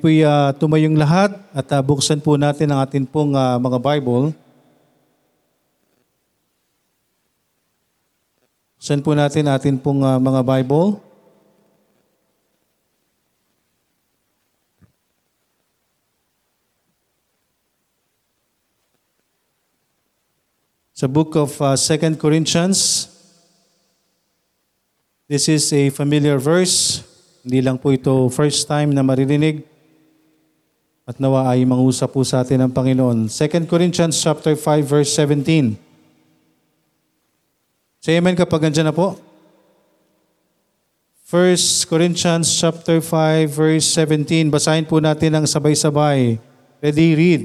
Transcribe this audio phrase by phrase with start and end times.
[0.00, 4.32] po'y ah, tumayong lahat at ah, buksan po natin ang atin pong ah, mga Bible.
[8.80, 10.98] Buksan po natin atin pong ah, mga Bible.
[20.96, 23.08] Sa book of uh, 2 Corinthians,
[25.28, 27.00] this is a familiar verse.
[27.40, 29.69] Hindi lang po ito first time na maririnig.
[31.10, 33.26] At nawa ay mangusap po sa atin ng Panginoon.
[33.26, 35.74] 2 Corinthians chapter 5 verse 17.
[37.98, 39.18] Say amen kapag andyan na po.
[41.26, 44.54] 1 Corinthians chapter 5 verse 17.
[44.54, 46.38] Basahin po natin ang sabay-sabay.
[46.78, 47.42] Ready, read.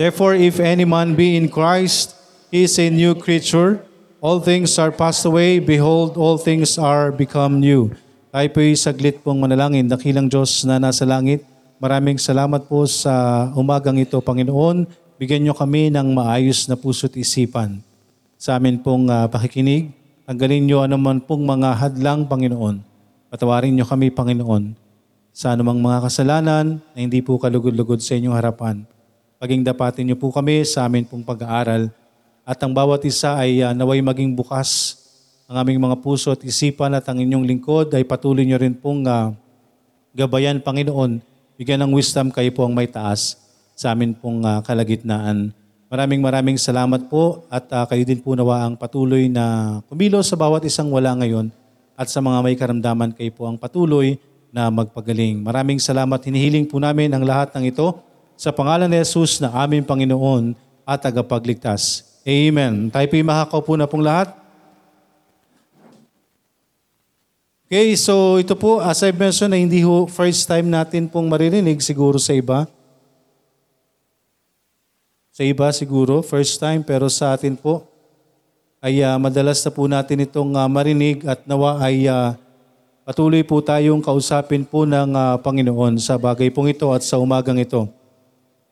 [0.00, 2.16] Therefore, if any man be in Christ,
[2.48, 3.84] he is a new creature.
[4.24, 5.60] All things are passed away.
[5.60, 7.92] Behold, all things are become new.
[8.32, 9.92] Tayo po'y saglit pong manalangin.
[9.92, 11.44] Dakilang Diyos na nasa langit,
[11.80, 14.84] maraming salamat po sa umagang ito, Panginoon.
[15.16, 17.80] Bigyan niyo kami ng maayos na puso't isipan
[18.36, 19.90] sa amin pong ah, pakikinig.
[20.28, 22.84] Tanggalin niyo anuman pong mga hadlang, Panginoon.
[23.32, 24.76] Patawarin niyo kami, Panginoon,
[25.32, 28.84] sa anumang mga kasalanan na hindi po kalugod-lugod sa inyong harapan.
[29.40, 31.88] Paging dapatin niyo po kami sa amin pong pag-aaral
[32.44, 35.00] at ang bawat isa ay ah, naway maging bukas
[35.50, 39.02] ang aming mga puso at isipan at ang inyong lingkod ay patuloy niyo rin pong
[39.08, 39.34] ah,
[40.14, 41.29] gabayan, Panginoon.
[41.60, 43.36] Bigyan ng wisdom kayo po ang may taas
[43.76, 45.52] sa amin pong ah, kalagitnaan.
[45.92, 50.40] Maraming maraming salamat po at ah, kayo din po nawa ang patuloy na kumilos sa
[50.40, 51.52] bawat isang wala ngayon
[52.00, 54.16] at sa mga may karamdaman kayo po ang patuloy
[54.48, 55.44] na magpagaling.
[55.44, 56.16] Maraming salamat.
[56.24, 57.92] Hinihiling po namin ang lahat ng ito
[58.40, 60.56] sa pangalan ni Jesus na aming Panginoon
[60.88, 62.08] at tagapagligtas.
[62.24, 62.88] Amen.
[62.88, 64.32] Tayo po'y makakaupo na pong lahat.
[67.70, 72.18] Okay, so ito po, as I've mentioned, hindi ho first time natin pong maririnig siguro
[72.18, 72.66] sa iba.
[75.30, 77.86] Sa iba siguro, first time, pero sa atin po,
[78.82, 82.34] ay ah, madalas na po natin itong ah, marinig at nawa ay ah,
[83.06, 87.62] patuloy po tayong kausapin po ng ah, Panginoon sa bagay pong ito at sa umagang
[87.62, 87.86] ito.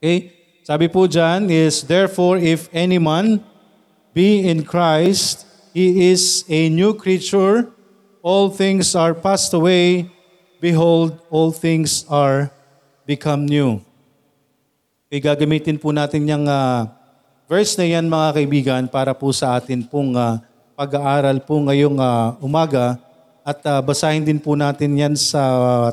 [0.03, 0.35] Okay?
[0.67, 3.47] Sabi po dyan is, Therefore, if any man
[4.11, 7.78] be in Christ, he is a new creature.
[8.29, 10.05] All things are passed away.
[10.61, 12.53] Behold, all things are
[13.09, 13.81] become new.
[15.09, 16.93] Okay, gagamitin po natin yung ah,
[17.49, 20.45] verse na yan mga kaibigan para po sa atin pong ah,
[20.77, 23.01] pag-aaral po ngayong ah, umaga
[23.49, 25.41] at ah, basahin din po natin yan sa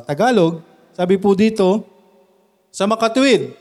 [0.04, 0.60] Tagalog.
[0.92, 1.88] Sabi po dito,
[2.68, 3.56] sa makatuwid,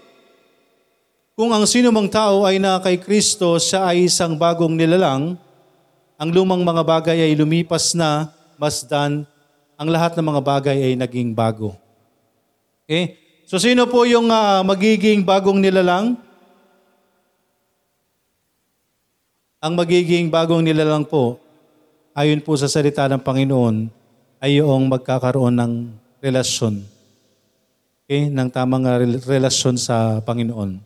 [1.31, 5.39] kung ang sino mang tao ay na kay Kristo, siya ay isang bagong nilalang,
[6.19, 9.27] ang lumang mga bagay ay lumipas na, masdan,
[9.75, 11.75] ang lahat ng mga bagay ay naging bago.
[12.87, 13.19] Okay?
[13.45, 16.17] So sino po yung ah, magiging bagong nilalang?
[19.59, 21.41] Ang magiging bagong nilalang po,
[22.15, 23.89] ayon po sa salita ng Panginoon,
[24.39, 25.73] ay yung magkakaroon ng
[26.21, 26.85] relasyon.
[28.05, 28.29] Okay?
[28.29, 30.79] Ng tamang ah, rel- relasyon sa Panginoon.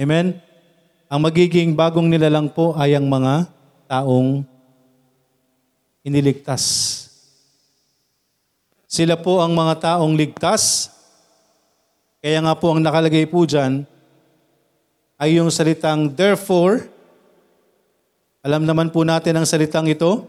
[0.00, 0.40] Amen?
[1.12, 3.44] Ang magiging bagong nilalang po ay ang mga
[3.84, 4.48] taong
[6.02, 6.62] iniligtas.
[8.86, 10.92] Sila po ang mga taong ligtas.
[12.20, 13.88] Kaya nga po ang nakalagay po dyan
[15.16, 16.86] ay yung salitang therefore.
[18.42, 20.26] Alam naman po natin ang salitang ito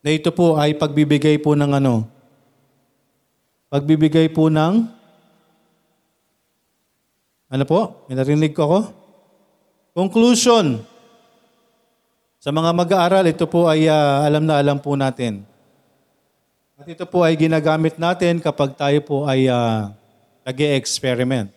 [0.00, 2.06] na ito po ay pagbibigay po ng ano?
[3.68, 4.86] Pagbibigay po ng
[7.50, 8.06] ano po?
[8.08, 8.80] May narinig ko ako?
[9.94, 10.93] Conclusion.
[12.44, 15.48] Sa mga mag-aaral, ito po ay ah, alam na alam po natin.
[16.76, 19.88] At ito po ay ginagamit natin kapag tayo po ay uh,
[20.44, 21.48] nag-experiment.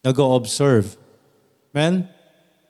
[0.00, 0.96] Nag-observe.
[1.76, 2.08] Amen?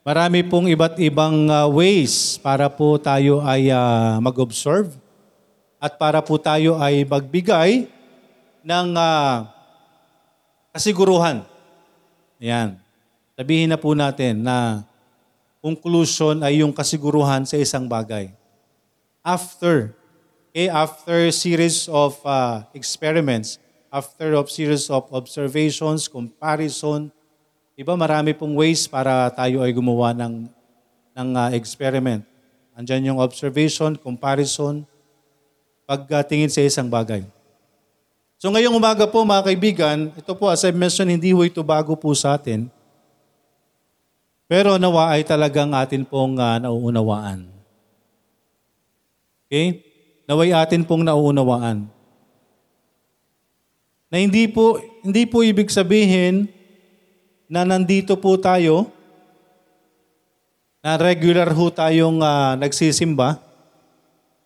[0.03, 4.91] Marami pong iba't ibang ah, ways para po tayo ay ah, mag-observe
[5.79, 7.87] at para po tayo ay magbigay
[8.67, 9.47] ng ah,
[10.75, 11.39] kasiguruhan.
[12.43, 12.75] Yan.
[13.39, 14.83] Sabihin na po natin na
[15.65, 18.29] conclusion ay yung kasiguruhan sa isang bagay.
[19.25, 19.97] After,
[20.53, 23.57] okay, after series of uh, experiments,
[23.89, 27.09] after of series of observations, comparison,
[27.73, 30.45] iba marami pong ways para tayo ay gumawa ng,
[31.17, 32.21] ng uh, experiment.
[32.77, 34.85] Andyan yung observation, comparison,
[35.89, 37.25] pagtingin sa isang bagay.
[38.37, 41.97] So ngayong umaga po mga kaibigan, ito po as I mentioned, hindi ho ito bago
[41.97, 42.69] po sa atin.
[44.45, 47.49] Pero nawa ay talagang atin pong uh, nauunawaan.
[49.49, 49.81] Okay?
[50.25, 51.89] Naway atin pong nauunawaan.
[54.09, 56.49] Na hindi po, hindi po ibig sabihin
[57.49, 58.89] na nandito po tayo,
[60.85, 63.41] na regular ho tayong ah, nagsisimba,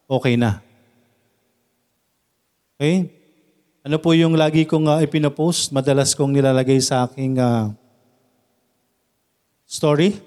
[0.07, 0.63] okay na.
[2.79, 3.11] Okay?
[3.83, 7.75] Ano po yung lagi kong uh, ipinopost, madalas kong nilalagay sa aking ah,
[9.69, 10.18] story?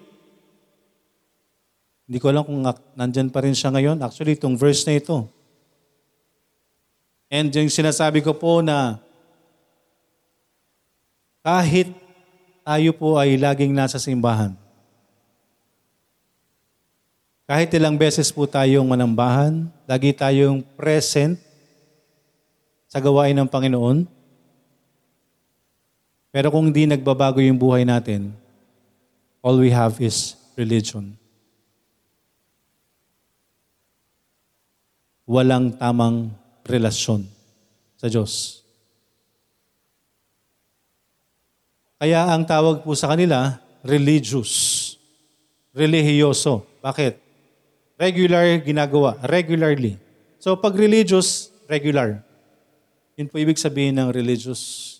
[2.06, 2.62] Hindi ko alam kung
[2.94, 3.98] nandyan pa rin siya ngayon.
[3.98, 5.26] Actually, itong verse na ito.
[7.26, 9.02] And yung sinasabi ko po na
[11.42, 11.90] kahit
[12.62, 14.54] tayo po ay laging nasa simbahan,
[17.48, 21.40] kahit ilang beses po tayong manambahan, lagi tayong present
[22.86, 24.04] sa gawain ng Panginoon,
[26.28, 28.41] pero kung hindi nagbabago yung buhay natin,
[29.42, 31.18] all we have is religion.
[35.26, 36.30] Walang tamang
[36.62, 37.26] relasyon
[37.98, 38.62] sa Diyos.
[41.98, 44.94] Kaya ang tawag po sa kanila, religious.
[45.74, 46.66] Religyoso.
[46.82, 47.18] Bakit?
[47.98, 49.14] Regular ginagawa.
[49.26, 49.98] Regularly.
[50.42, 52.18] So pag religious, regular.
[53.14, 54.98] Yun po ibig sabihin ng religious.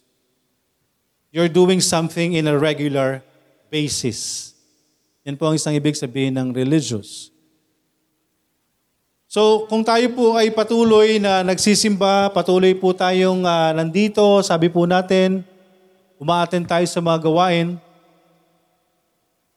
[1.35, 3.27] You're doing something in a regular
[3.72, 4.52] basis.
[5.24, 7.32] Yan po ang isang ibig sabihin ng religious.
[9.32, 14.84] So, kung tayo po ay patuloy na nagsisimba, patuloy po tayong ah, nandito, sabi po
[14.84, 15.40] natin,
[16.20, 17.80] umaaten tayo sa mga gawain,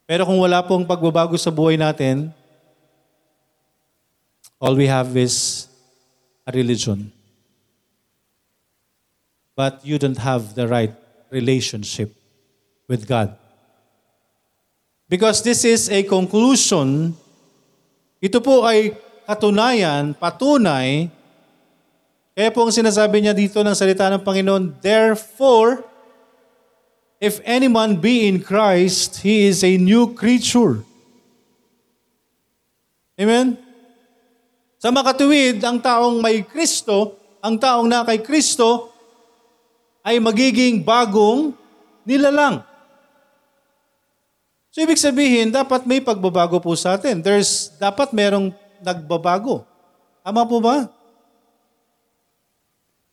[0.08, 2.32] pero kung wala pong pagbabago sa buhay natin,
[4.64, 5.68] all we have is
[6.48, 7.12] a religion.
[9.60, 10.96] But you don't have the right
[11.28, 12.16] relationship
[12.88, 13.36] with God.
[15.16, 17.16] Because this is a conclusion,
[18.20, 18.92] ito po ay
[19.24, 21.08] katunayan, patunay,
[22.36, 25.88] kaya po ang sinasabi niya dito ng salita ng Panginoon, Therefore,
[27.24, 30.84] if any man be in Christ, he is a new creature.
[33.16, 33.56] Amen?
[34.84, 38.92] Sa makatuwid, ang taong may Kristo, ang taong na kay Kristo,
[40.04, 41.56] ay magiging bagong
[42.04, 42.75] nilalang.
[44.76, 47.24] So ibig sabihin, dapat may pagbabago po sa atin.
[47.24, 48.52] There's, dapat merong
[48.84, 49.64] nagbabago.
[50.20, 50.92] Tama po ba?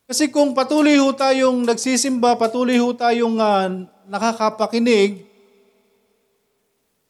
[0.03, 3.71] Kasi kung patuloy ho tayong nagsisimba, patuloy ho tayong ah,
[4.11, 5.23] nakakapakinig,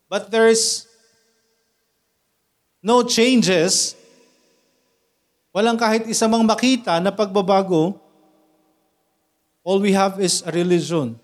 [0.05, 0.85] but there's
[2.77, 3.97] no changes,
[5.49, 7.97] walang kahit isa mang makita na pagbabago,
[9.65, 11.17] all we have is a religion.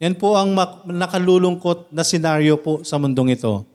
[0.00, 0.56] Yan po ang
[0.88, 3.68] nakalulungkot na senaryo po sa mundong ito.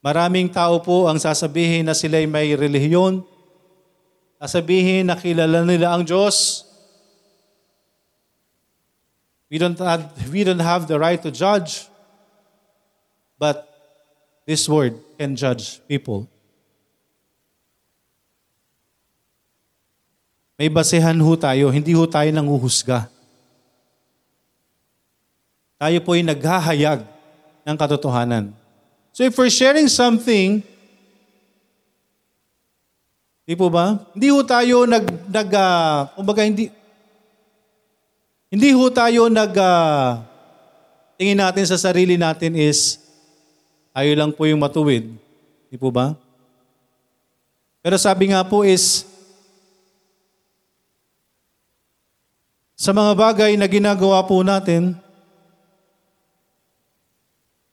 [0.00, 3.20] Maraming tao po ang sasabihin na sila'y may relihiyon,
[4.40, 6.64] sasabihin na kilala nila ang Diyos.
[9.52, 11.92] We don't have, we don't have the right to judge,
[13.36, 13.68] but
[14.48, 16.24] this word can judge people.
[20.58, 23.06] May basehan ho tayo, hindi ho tayo nanguhusga.
[25.78, 27.06] Tayo po ay naghahayag
[27.62, 28.50] ng katotohanan.
[29.14, 30.66] So if we're sharing something,
[33.46, 34.02] di po ba?
[34.10, 36.74] Hindi ho tayo nag, nag ah, kumbaga hindi,
[38.50, 40.26] hindi ho tayo nag, ah,
[41.14, 42.98] tingin natin sa sarili natin is,
[43.94, 45.06] tayo lang po yung matuwid.
[45.70, 46.18] Di po ba?
[47.78, 49.06] Pero sabi nga po is,
[52.78, 54.94] sa mga bagay na ginagawa po natin,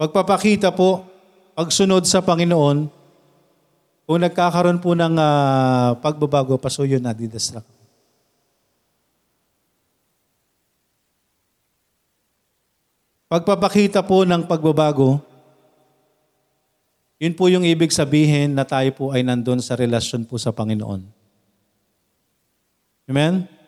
[0.02, 1.06] pagpapakita po,
[1.54, 2.90] pagsunod sa Panginoon,
[4.10, 7.70] kung nagkakaroon po ng ah, pagbabago, pasuyo na didistract.
[13.30, 15.22] Pagpapakita po ng pagbabago,
[17.22, 21.02] yun po yung ibig sabihin na tayo po ay nandun sa relasyon po sa Panginoon.
[23.06, 23.65] Amen?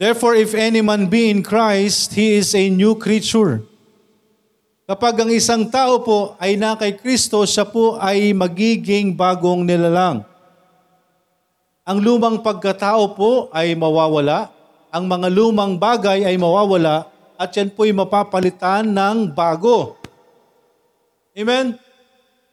[0.00, 3.60] Therefore, if any man be in Christ, he is a new creature.
[4.88, 10.24] Kapag ang isang tao po ay na kay Kristo, siya po ay magiging bagong nilalang.
[11.84, 14.48] Ang lumang pagkatao po ay mawawala,
[14.88, 17.04] ang mga lumang bagay ay mawawala,
[17.36, 20.00] at yan po ay mapapalitan ng bago.
[21.36, 21.76] Amen?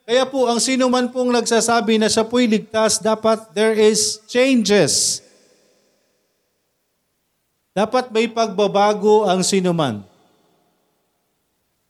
[0.03, 5.23] Kaya po, ang sino man pong nagsasabi na siya po'y ligtas, dapat there is changes.
[7.77, 10.01] Dapat may pagbabago ang sino man.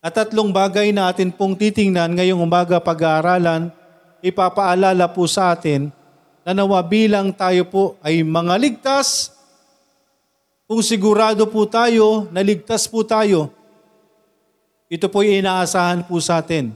[0.03, 3.71] At tatlong bagay na atin pong titingnan ngayong umaga pag-aaralan
[4.19, 5.87] ipapaalala po sa atin
[6.43, 9.31] na nawa bilang tayo po ay mga ligtas,
[10.67, 13.47] kung sigurado po tayo, naligtas po tayo,
[14.91, 16.75] ito po ay inaasahan po sa atin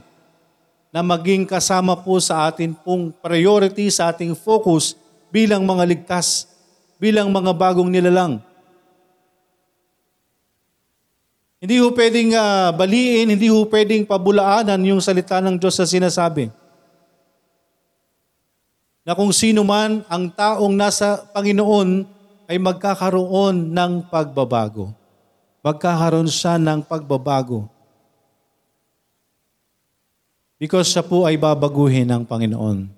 [0.88, 4.96] na maging kasama po sa atin pong priority, sa ating focus
[5.28, 6.48] bilang mga ligtas,
[6.96, 8.40] bilang mga bagong nilalang.
[11.62, 16.50] Hindi ho pwedeng uh, baliin, hindi ho pwedeng pabulaanan yung salita ng Diyos sa sinasabi.
[19.06, 22.02] Na kung sino man ang taong nasa Panginoon
[22.50, 24.90] ay magkakaroon ng pagbabago.
[25.62, 27.70] Magkakaroon siya ng pagbabago.
[30.58, 32.90] Because siya po ay babaguhin ng Panginoon.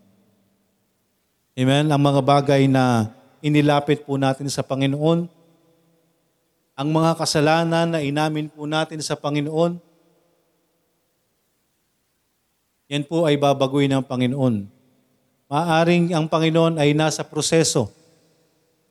[1.52, 1.84] Amen?
[1.92, 3.12] Ang mga bagay na
[3.44, 5.28] inilapit po natin sa Panginoon,
[6.74, 9.78] ang mga kasalanan na inamin po natin sa Panginoon,
[12.90, 14.66] yan po ay babaguhin ng Panginoon.
[15.46, 17.94] Maaring ang Panginoon ay nasa proseso.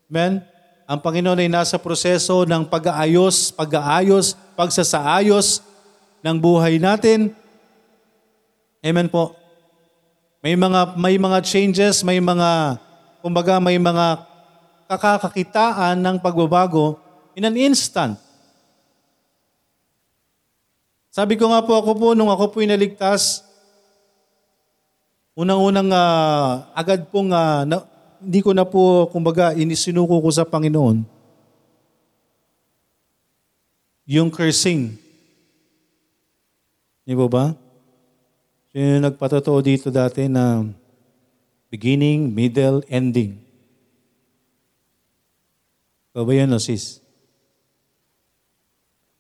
[0.08, 0.40] Amen?
[0.88, 5.60] Ang Panginoon ay nasa proseso ng pag-aayos, pag-aayos, pagsasaayos
[6.24, 7.36] ng buhay natin.
[8.80, 9.36] Amen po.
[10.40, 12.80] May mga may mga changes, may mga
[13.24, 14.24] kumbaga may mga
[14.88, 17.03] kakakakitaan ng pagbabago
[17.34, 18.18] in an instant.
[21.14, 23.46] Sabi ko nga po ako po, nung ako po inaligtas,
[25.38, 27.86] unang-unang uh, agad pong, uh, na,
[28.18, 31.06] hindi ko na po, kumbaga, inisinuko ko sa Panginoon,
[34.10, 34.98] yung cursing.
[37.06, 37.46] Di ba ba?
[38.74, 40.66] Yung nagpatotoo dito dati na
[41.70, 43.38] beginning, middle, ending.
[46.10, 47.03] Ikaw ba yan, no, sis?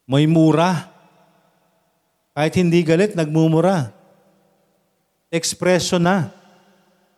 [0.03, 0.91] May mura.
[2.33, 3.93] Kahit hindi galit, nagmumura.
[5.31, 6.29] Ekspresyon na.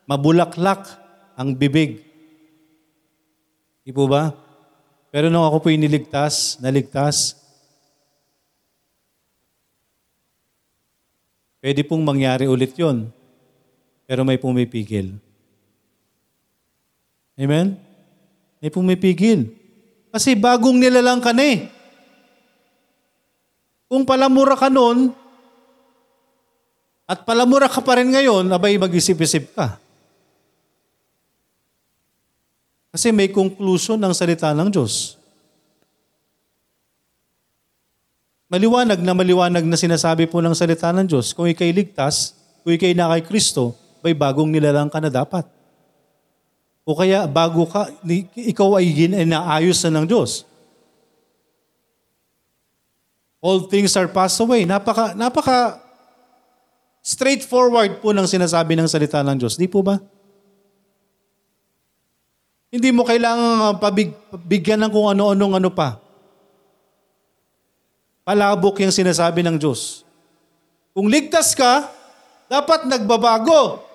[0.06, 0.86] Mabulaklak
[1.34, 2.06] ang bibig.
[3.86, 4.34] Di po ba?
[5.10, 7.40] Pero nung ako po iniligtas, naligtas,
[11.64, 13.10] pwede pong mangyari ulit yon.
[14.06, 15.18] Pero may pumipigil.
[17.40, 17.80] Amen?
[18.62, 19.50] May pumipigil.
[20.14, 21.60] Kasi bagong nilalang ka na eh.
[23.86, 25.14] Kung palamura ka noon,
[27.06, 29.78] at palamura ka pa rin ngayon, abay mag-isip-isip ka.
[32.90, 35.22] Kasi may conclusion ng salita ng Diyos.
[38.50, 42.34] Maliwanag na maliwanag na sinasabi po ng salita ng Diyos, kung ikay ligtas,
[42.66, 45.46] kung ikay na kay Kristo, may bagong nilalang ka na dapat.
[46.86, 47.90] O kaya bago ka,
[48.34, 50.46] ikaw ay inaayos na ng Diyos.
[53.46, 54.66] All things are passed away.
[54.66, 55.78] Napaka, napaka
[57.06, 59.54] straightforward po ng sinasabi ng salita ng Diyos.
[59.54, 60.02] Di po ba?
[62.74, 66.02] Hindi mo kailangan pabigyan ng kung ano-anong ano pa.
[68.26, 70.02] Palabok yung sinasabi ng Diyos.
[70.98, 71.86] Kung ligtas ka,
[72.50, 73.86] dapat nagbabago.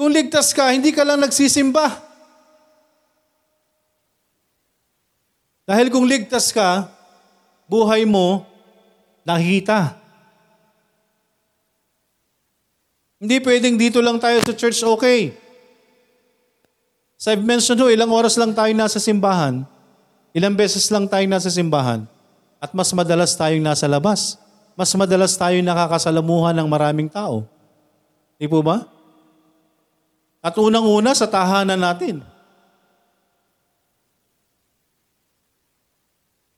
[0.00, 2.07] Kung ligtas ka, hindi ka lang nagsisimba.
[5.68, 6.88] Dahil kung ligtas ka,
[7.68, 8.48] buhay mo
[9.20, 10.00] nakikita.
[13.20, 15.36] Hindi pwedeng dito lang tayo sa church okay.
[17.20, 19.68] So I've mentioned ho, ilang oras lang tayo nasa simbahan.
[20.32, 22.08] Ilang beses lang tayo nasa simbahan.
[22.56, 24.40] At mas madalas tayong nasa labas.
[24.72, 27.44] Mas madalas tayong nakakasalamuhan ng maraming tao.
[28.40, 28.88] Di po ba?
[30.40, 32.22] At unang-una sa tahanan natin.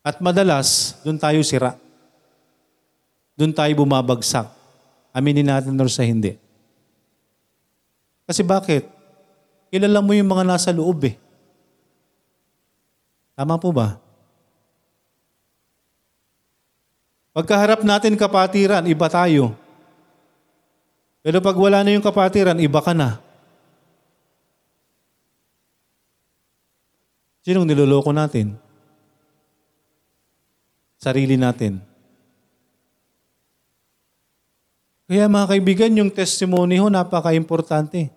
[0.01, 1.77] At madalas, doon tayo sira.
[3.37, 4.49] Doon tayo bumabagsak.
[5.13, 6.41] Aminin natin or sa hindi.
[8.25, 8.89] Kasi bakit?
[9.69, 11.17] Kilala mo yung mga nasa loob eh.
[13.37, 14.01] Tama po ba?
[17.31, 19.55] Pagkaharap natin kapatiran, iba tayo.
[21.21, 23.21] Pero pag wala na yung kapatiran, iba ka na.
[27.45, 28.57] Sinong niloloko natin?
[31.01, 31.81] Sarili natin.
[35.11, 38.13] Kaya mga kaibigan, yung testimony ho, napaka-importante.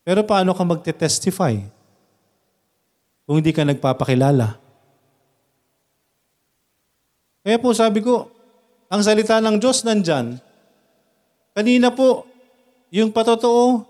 [0.00, 1.60] Pero paano ka magte-testify
[3.28, 4.56] kung hindi ka nagpapakilala?
[7.44, 8.32] Kaya po sabi ko,
[8.88, 10.40] ang salita ng Diyos nandyan.
[11.52, 12.24] Kanina po,
[12.88, 13.84] yung patotoo,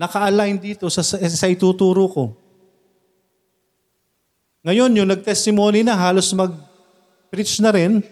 [0.00, 2.39] naka-align dito sa, sa ituturo ko.
[4.60, 8.04] Ngayon, yung nag-testimony na halos mag-preach na rin,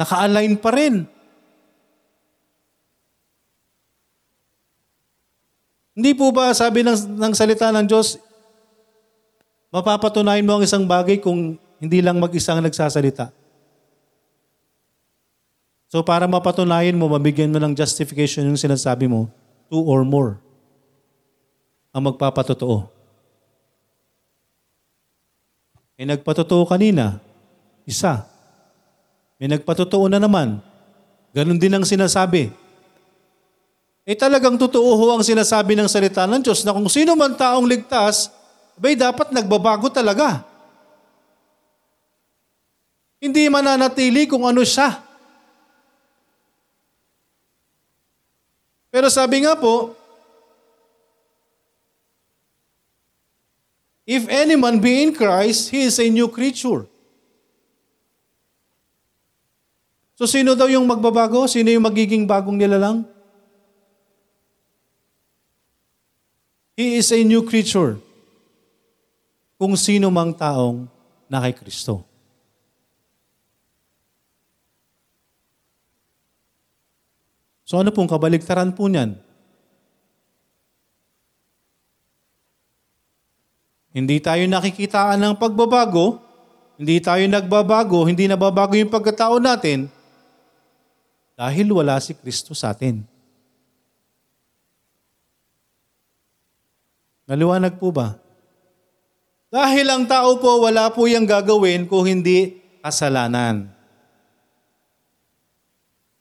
[0.00, 1.04] naka-align pa rin.
[5.92, 8.16] Hindi po ba sabi ng, ng salita ng Diyos,
[9.68, 13.28] mapapatunayan mo ang isang bagay kung hindi lang mag-isang nagsasalita.
[15.92, 19.28] So para mapatunayan mo, mabigyan mo ng justification yung sinasabi mo,
[19.68, 20.40] two or more
[21.90, 22.86] ang magpapatotoo.
[26.00, 27.20] May nagpatotoo kanina,
[27.84, 28.24] isa.
[29.36, 30.62] May nagpatotoo na naman.
[31.36, 32.48] Ganon din ang sinasabi.
[34.08, 37.68] Eh talagang totoo ho ang sinasabi ng salita ng Diyos na kung sino man taong
[37.68, 38.32] ligtas,
[38.80, 40.40] bay dapat nagbabago talaga.
[43.20, 45.04] Hindi mananatili kung ano siya.
[48.88, 49.99] Pero sabi nga po,
[54.10, 56.82] If any man be in Christ, he is a new creature.
[60.18, 61.46] So sino daw yung magbabago?
[61.46, 63.06] Sino yung magiging bagong nilalang?
[66.74, 68.02] He is a new creature.
[69.54, 70.90] Kung sino mang taong
[71.30, 72.02] na kay Kristo.
[77.62, 79.29] So ano pong kabaligtaran po niyan?
[83.90, 86.22] Hindi tayo nakikitaan ng pagbabago,
[86.78, 89.90] hindi tayo nagbabago, hindi nababago yung pagkatao natin
[91.34, 93.02] dahil wala si Kristo sa atin.
[97.26, 98.18] Naliwanag po ba?
[99.50, 103.66] Dahil ang tao po, wala po yung gagawin kung hindi kasalanan.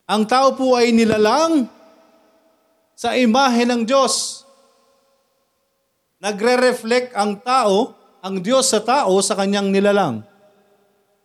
[0.09, 1.69] Ang tao po ay nilalang
[2.97, 4.41] sa imahe ng Diyos.
[6.19, 10.19] Nagre-reflect ang tao, ang Diyos sa tao sa kanyang nilalang.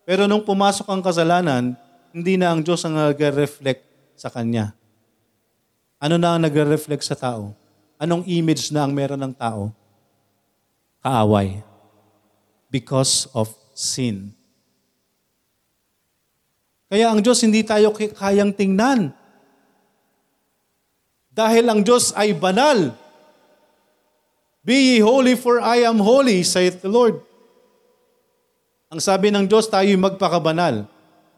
[0.06, 1.74] Pero nung pumasok ang kasalanan,
[2.14, 3.82] hindi na ang Diyos ang nagre-reflect
[4.14, 4.70] sa kanya.
[5.98, 7.58] Ano na ang nagre-reflect sa tao?
[7.98, 9.74] Anong image na ang meron ng tao?
[11.02, 11.58] Kaaway.
[12.70, 14.30] Because of sin.
[16.86, 19.10] Kaya ang Diyos hindi tayo kayang tingnan.
[21.34, 22.94] Dahil ang Diyos ay banal.
[24.64, 27.20] Be ye holy for I am holy, saith the Lord.
[28.88, 30.88] Ang sabi ng Diyos, tayo magpakabanal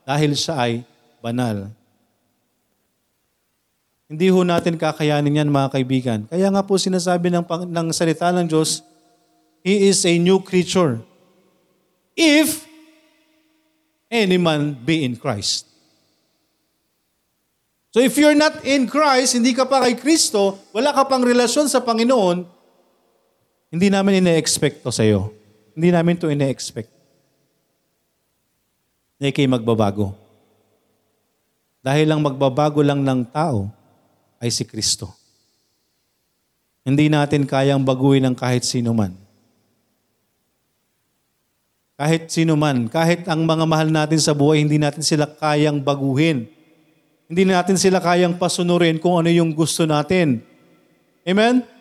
[0.06, 0.72] dahil siya ay
[1.18, 1.66] banal.
[4.06, 6.20] Hindi ho natin kakayanin yan mga kaibigan.
[6.30, 8.86] Kaya nga po sinasabi ng, ng salita ng Diyos,
[9.66, 11.02] He is a new creature.
[12.14, 12.62] If
[14.06, 15.66] any man be in Christ.
[17.90, 21.66] So if you're not in Christ, hindi ka pa kay Kristo, wala ka pang relasyon
[21.66, 22.55] sa Panginoon,
[23.76, 25.36] hindi namin ine-expect to sa iyo.
[25.76, 26.88] Hindi namin to ine-expect.
[29.20, 30.16] Na ikay magbabago.
[31.84, 33.68] Dahil lang magbabago lang ng tao
[34.40, 35.12] ay si Kristo.
[36.88, 39.12] Hindi natin kayang baguhin ng kahit sino man.
[42.00, 46.48] Kahit sino man, kahit ang mga mahal natin sa buhay, hindi natin sila kayang baguhin.
[47.28, 50.40] Hindi natin sila kayang pasunurin kung ano yung gusto natin.
[51.28, 51.75] Amen?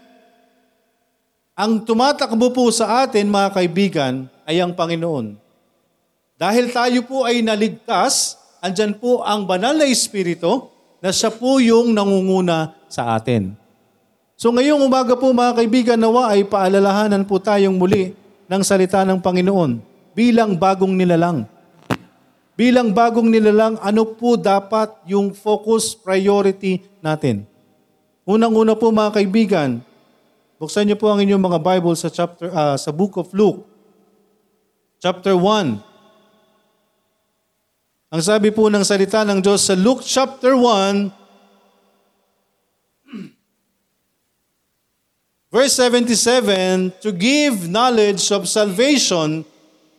[1.56, 5.39] Ang tumatakbo po sa atin, mga kaibigan, ay ang Panginoon.
[6.36, 10.68] Dahil tayo po ay naligtas, andyan po ang banal na Espiritu
[11.00, 13.56] na siya po yung nangunguna sa atin.
[14.36, 18.12] So ngayong umaga po mga kaibigan, nawa ay paalalahanan po tayong muli
[18.52, 19.80] ng salita ng Panginoon
[20.12, 21.48] bilang bagong nilalang.
[22.60, 27.48] Bilang bagong nilalang, ano po dapat yung focus priority natin?
[28.28, 29.80] Unang-una po mga kaibigan,
[30.56, 33.68] Buksan niyo po ang inyong mga Bible sa chapter uh, sa book of Luke.
[35.04, 35.84] Chapter 1.
[38.15, 41.12] Ang sabi po ng salita ng Diyos sa Luke chapter 1
[45.52, 49.44] verse 77 to give knowledge of salvation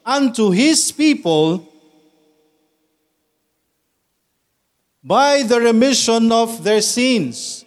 [0.08, 1.60] unto his people
[5.04, 7.65] by the remission of their sins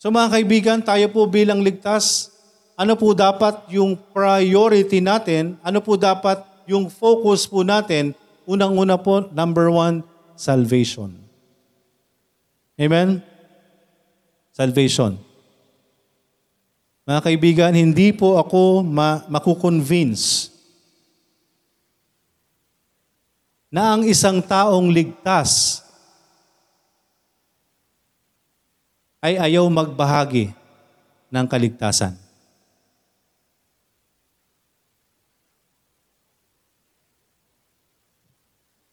[0.00, 2.32] So mga kaibigan, tayo po bilang ligtas,
[2.72, 5.60] ano po dapat yung priority natin?
[5.60, 8.16] Ano po dapat yung focus po natin?
[8.48, 10.00] Unang-una po, number one,
[10.40, 11.12] salvation.
[12.80, 13.20] Amen?
[14.56, 15.20] Salvation.
[17.04, 20.48] Mga kaibigan, hindi po ako ma- makukonvince
[23.68, 25.84] na ang isang taong ligtas
[29.20, 30.52] ay ayaw magbahagi
[31.28, 32.16] ng kaligtasan.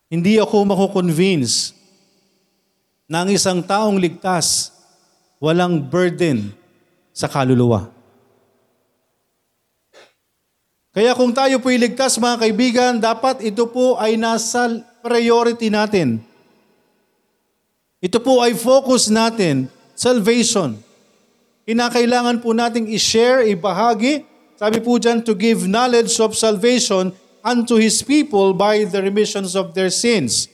[0.07, 1.75] Hindi ako makukonvince
[3.11, 4.71] na ang isang taong ligtas
[5.39, 6.51] walang burden
[7.11, 7.91] sa kaluluwa.
[10.95, 16.23] Kaya kung tayo po'y ligtas mga kaibigan, dapat ito po ay nasa priority natin.
[18.01, 20.77] Ito po ay focus natin, salvation.
[21.65, 24.23] Kinakailangan po nating i-share, ibahagi.
[24.55, 29.73] Sabi po dyan, to give knowledge of salvation unto His people by the remissions of
[29.73, 30.47] their sins.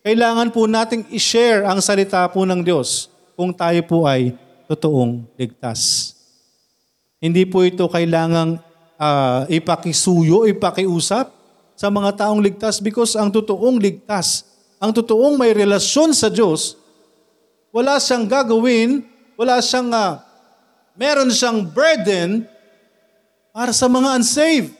[0.00, 4.32] Kailangan po nating i-share ang salita po ng Diyos kung tayo po ay
[4.64, 6.14] totoong ligtas.
[7.20, 8.56] Hindi po ito kailangang
[8.96, 11.28] uh, ipakisuyo, ipakiusap
[11.76, 14.48] sa mga taong ligtas because ang totoong ligtas,
[14.80, 16.79] ang totoong may relasyon sa Diyos,
[17.70, 19.02] wala siyang gagawin,
[19.38, 20.18] wala siyang, uh,
[20.98, 22.44] meron siyang burden
[23.50, 24.74] para sa mga unsaved.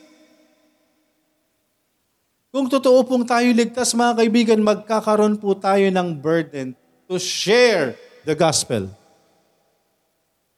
[2.51, 6.75] Kung totoo pong tayo ligtas, mga kaibigan, magkakaroon po tayo ng burden
[7.07, 7.95] to share
[8.27, 8.91] the gospel.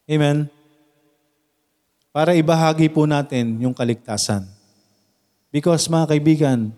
[0.09, 0.49] Amen?
[2.09, 4.49] Para ibahagi po natin yung kaligtasan.
[5.53, 6.73] Because mga kaibigan,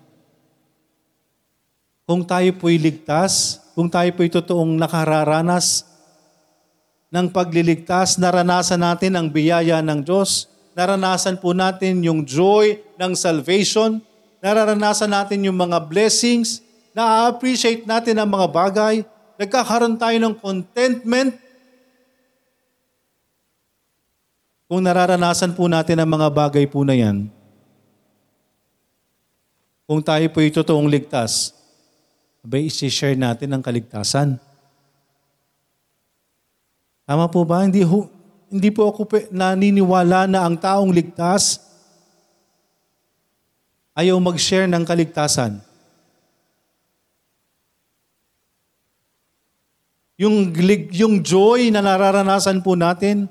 [2.05, 5.83] kung tayo po'y ligtas, kung tayo po'y totoong nakararanas
[7.11, 10.47] ng pagliligtas, naranasan natin ang biyaya ng Diyos,
[10.79, 13.99] naranasan po natin yung joy ng salvation,
[14.39, 16.63] nararanasan natin yung mga blessings,
[16.95, 18.95] na-appreciate natin ang mga bagay,
[19.43, 21.35] nagkakaroon tayo ng contentment.
[24.71, 27.27] Kung nararanasan po natin ang mga bagay po na yan,
[29.85, 31.64] kung tayo po totoong ligtas,
[32.45, 34.37] abay isi-share natin ang kaligtasan.
[37.09, 37.65] Tama po ba?
[37.65, 38.05] Hindi, ho,
[38.53, 41.65] hindi po ako naniniwala na ang taong ligtas
[43.97, 45.57] ayaw mag-share ng kaligtasan.
[50.21, 50.53] Yung,
[50.95, 53.27] yung joy na nararanasan po natin,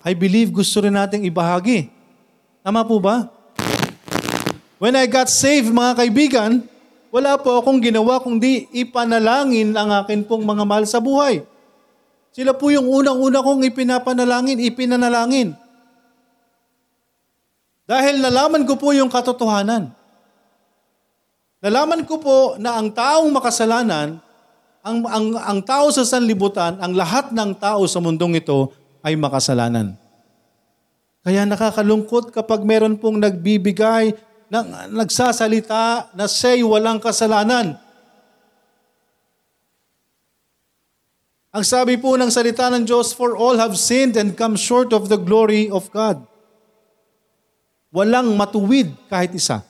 [0.00, 1.92] I believe gusto rin nating ibahagi.
[2.64, 3.30] Tama po ba?
[4.80, 6.66] When I got saved, mga kaibigan,
[7.16, 11.40] wala po akong ginawa kundi ipanalangin ang akin pong mga mahal sa buhay.
[12.36, 15.56] Sila po yung unang-una kong ipinapanalangin, ipinanalangin.
[17.88, 19.96] Dahil nalaman ko po yung katotohanan.
[21.64, 24.20] Nalaman ko po na ang taong makasalanan,
[24.84, 29.96] ang, ang, ang tao sa sanlibutan, ang lahat ng tao sa mundong ito ay makasalanan.
[31.24, 34.12] Kaya nakakalungkot kapag meron pong nagbibigay,
[34.46, 37.78] ng, nagsasalita na say walang kasalanan.
[41.56, 45.08] Ang sabi po ng salita ng Diyos, For all have sinned and come short of
[45.08, 46.20] the glory of God.
[47.88, 49.64] Walang matuwid kahit isa.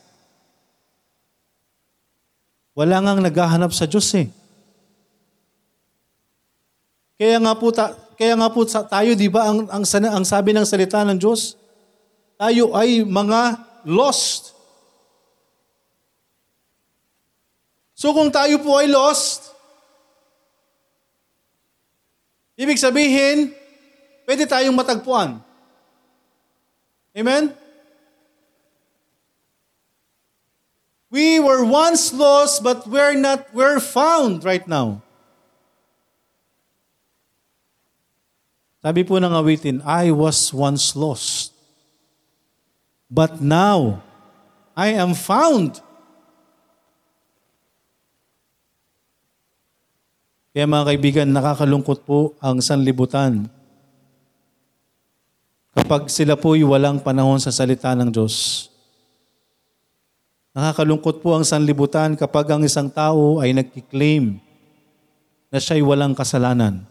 [2.75, 4.29] Wala ngang naghahanap sa Diyos eh.
[7.17, 10.67] Kaya nga po, ta, kaya nga po tayo, di ba, ang, ang, ang sabi ng
[10.67, 11.55] salita ng Diyos,
[12.35, 14.56] tayo ay mga lost.
[17.97, 19.57] So kung tayo po ay lost,
[22.61, 23.57] ibig sabihin,
[24.29, 25.41] pwede tayong matagpuan.
[27.17, 27.57] Amen?
[31.09, 35.01] We were once lost, but we're not, we're found right now.
[38.85, 41.57] Sabi po ng awitin, I was once lost,
[43.09, 44.05] but now
[44.77, 45.81] I am found.
[50.57, 53.45] Kaya mga kaibigan, nakakalungkot po ang sanlibutan
[55.77, 58.65] kapag sila po'y walang panahon sa salita ng Diyos.
[60.57, 64.41] Nakakalungkot po ang sanlibutan kapag ang isang tao ay nagkiklaim
[65.53, 66.89] na siya'y walang kasalanan.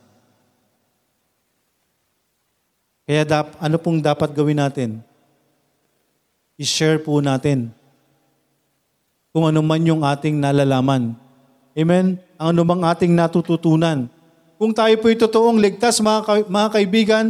[3.09, 5.01] Kaya dap, ano pong dapat gawin natin?
[6.53, 7.73] I-share po natin
[9.33, 11.24] kung ano man yung ating nalalaman.
[11.75, 12.17] Amen?
[12.39, 14.07] Ang bang ating natututunan.
[14.55, 17.25] Kung tayo po'y totoong ligtas, mga, ka- mga kaibigan,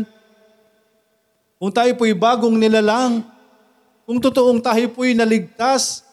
[1.57, 3.25] kung tayo po'y bagong nilalang,
[4.05, 6.05] kung totoong tayo po'y naligtas,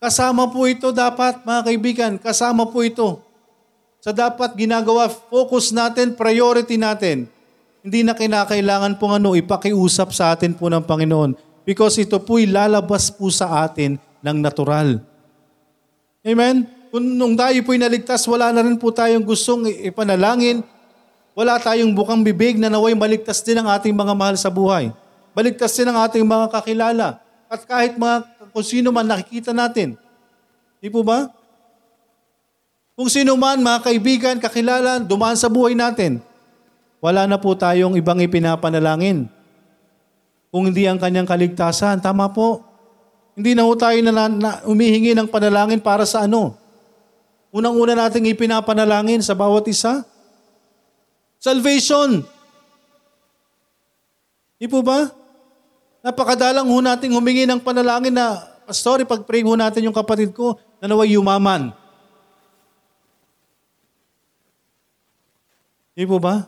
[0.00, 3.20] Kasama po ito dapat, mga kaibigan, kasama po ito.
[4.00, 7.28] Sa dapat ginagawa, focus natin, priority natin.
[7.84, 11.36] Hindi na kinakailangan pong ano, ipakiusap sa atin po ng Panginoon.
[11.68, 15.04] Because ito po'y lalabas po sa atin ng natural.
[16.24, 16.64] Amen?
[16.90, 20.66] Kung nung tayo po'y naligtas, wala na rin po tayong gustong ipanalangin.
[21.38, 24.90] Wala tayong bukang bibig na naway maligtas din ang ating mga mahal sa buhay.
[25.30, 27.22] Maligtas din ang ating mga kakilala.
[27.46, 29.94] At kahit mga kung sino man nakikita natin.
[30.82, 31.30] Di po ba?
[33.00, 36.20] Kung sino man, mga kaibigan, kakilala, dumaan sa buhay natin,
[37.00, 39.24] wala na po tayong ibang ipinapanalangin.
[40.52, 42.60] Kung hindi ang kanyang kaligtasan, tama po.
[43.32, 46.59] Hindi na po tayo na, na, umihingi ng panalangin para sa ano.
[47.50, 50.06] Unang-una nating ipinapanalangin sa bawat isa.
[51.42, 52.22] Salvation.
[54.60, 55.10] Di po ba?
[56.00, 58.38] Napakadalang ho nating humingi ng panalangin na,
[58.70, 61.74] Pastor, ipag-pray ho natin yung kapatid ko na naway yumaman.
[65.90, 66.46] Di po ba?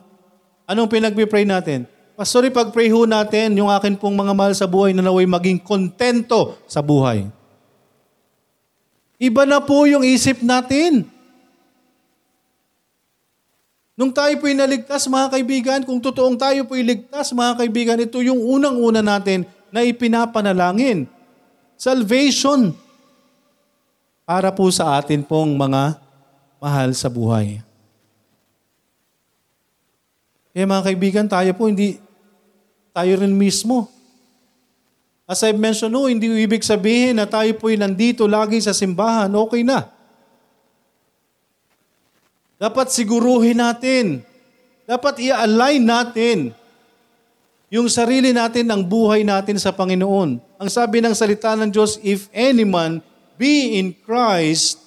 [0.63, 1.83] Anong pinag-pray natin?
[2.15, 6.55] Pastor, ipag-pray ho natin yung akin pong mga mahal sa buhay na naway maging kontento
[6.63, 7.27] sa buhay.
[9.23, 11.07] Iba na po yung isip natin.
[13.95, 18.43] Nung tayo po'y naligtas, mga kaibigan, kung totoong tayo po'y ligtas, mga kaibigan, ito yung
[18.43, 21.07] unang-una natin na ipinapanalangin.
[21.79, 22.75] Salvation.
[24.27, 25.95] Para po sa atin pong mga
[26.59, 27.63] mahal sa buhay.
[30.51, 31.95] Kaya mga kaibigan, tayo po hindi,
[32.91, 33.87] tayo rin mismo.
[35.23, 39.31] As I've mentioned, no, hindi ibig sabihin na tayo po'y nandito lagi sa simbahan.
[39.31, 39.87] Okay na.
[42.59, 44.23] Dapat siguruhin natin.
[44.83, 46.39] Dapat i-align natin
[47.73, 50.37] yung sarili natin, ang buhay natin sa Panginoon.
[50.37, 53.01] Ang sabi ng salita ng Diyos, if any man
[53.33, 54.77] be in Christ,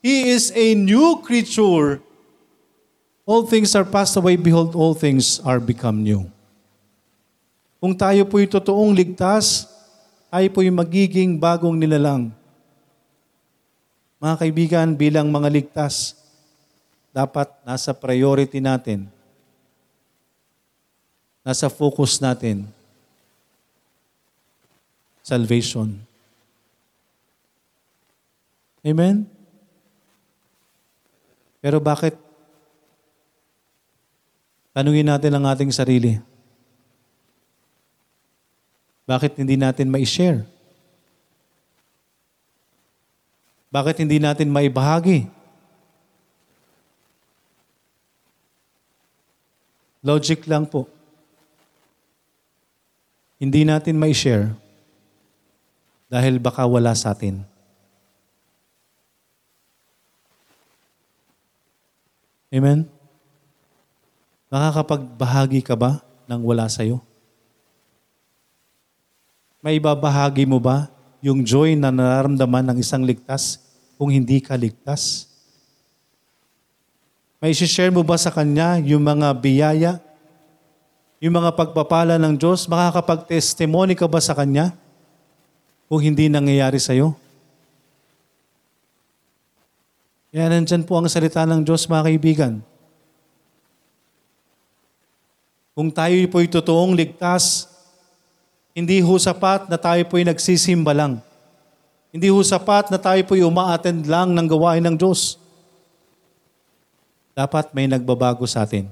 [0.00, 2.00] he is a new creature.
[3.28, 6.32] All things are passed away, behold, all things are become new.
[7.80, 9.64] Kung tayo po'y totoong ligtas,
[10.28, 12.28] tayo po'y magiging bagong nilalang.
[14.20, 16.12] Mga kaibigan, bilang mga ligtas,
[17.08, 19.08] dapat nasa priority natin,
[21.40, 22.68] nasa focus natin,
[25.24, 25.96] salvation.
[28.84, 29.24] Amen?
[31.64, 32.16] Pero bakit?
[34.76, 36.29] Tanungin natin ang ating sarili.
[39.10, 40.46] Bakit hindi natin ma-share?
[43.74, 45.26] Bakit hindi natin maibahagi?
[50.06, 50.86] Logic lang po.
[53.42, 54.54] Hindi natin may share
[56.06, 57.42] dahil baka wala sa atin.
[62.54, 62.86] Amen?
[64.54, 65.98] Makakapagbahagi ka ba
[66.30, 67.09] ng wala sa'yo?
[69.60, 70.88] May ibabahagi mo ba
[71.20, 73.60] yung joy na nararamdaman ng isang ligtas
[74.00, 75.28] kung hindi ka ligtas?
[77.40, 79.92] May share mo ba sa Kanya yung mga biyaya,
[81.20, 82.64] yung mga pagpapala ng Diyos?
[82.68, 84.72] Makakapag-testimony ka ba sa Kanya
[85.88, 87.16] kung hindi nangyayari sa iyo?
[90.32, 92.54] Kaya nandyan po ang salita ng Diyos, mga kaibigan.
[95.76, 97.69] Kung tayo po'y totoong ligtas,
[98.70, 101.18] hindi ho sapat na tayo po'y nagsisimba lang.
[102.14, 105.40] Hindi ho sapat na tayo po'y umaattend lang ng gawain ng Diyos
[107.34, 108.84] dapat may nagbabago sa atin.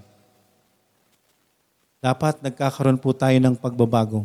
[1.99, 4.25] Dapat nagkakaroon po tayo ng pagbabago.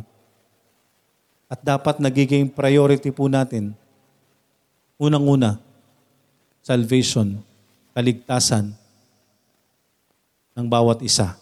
[1.50, 3.76] At dapat nagiging priority po natin,
[4.96, 5.60] unang-una,
[6.64, 7.36] salvation,
[7.92, 8.72] kaligtasan
[10.56, 11.36] ng bawat isa.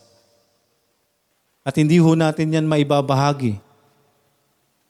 [1.62, 3.71] At hindi ho natin yan maibabahagi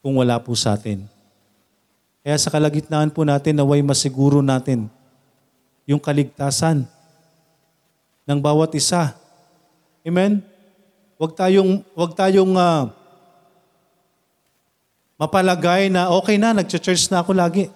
[0.03, 1.07] kung wala po sa atin.
[2.27, 4.91] Kaya sa kalagitnaan po natin, naway masiguro natin
[5.87, 6.87] yung kaligtasan
[8.27, 9.15] ng bawat isa.
[10.03, 10.43] Amen?
[11.19, 12.91] Huwag tayong, huwag tayong uh,
[15.15, 17.71] mapalagay na okay na, nag-church na ako lagi.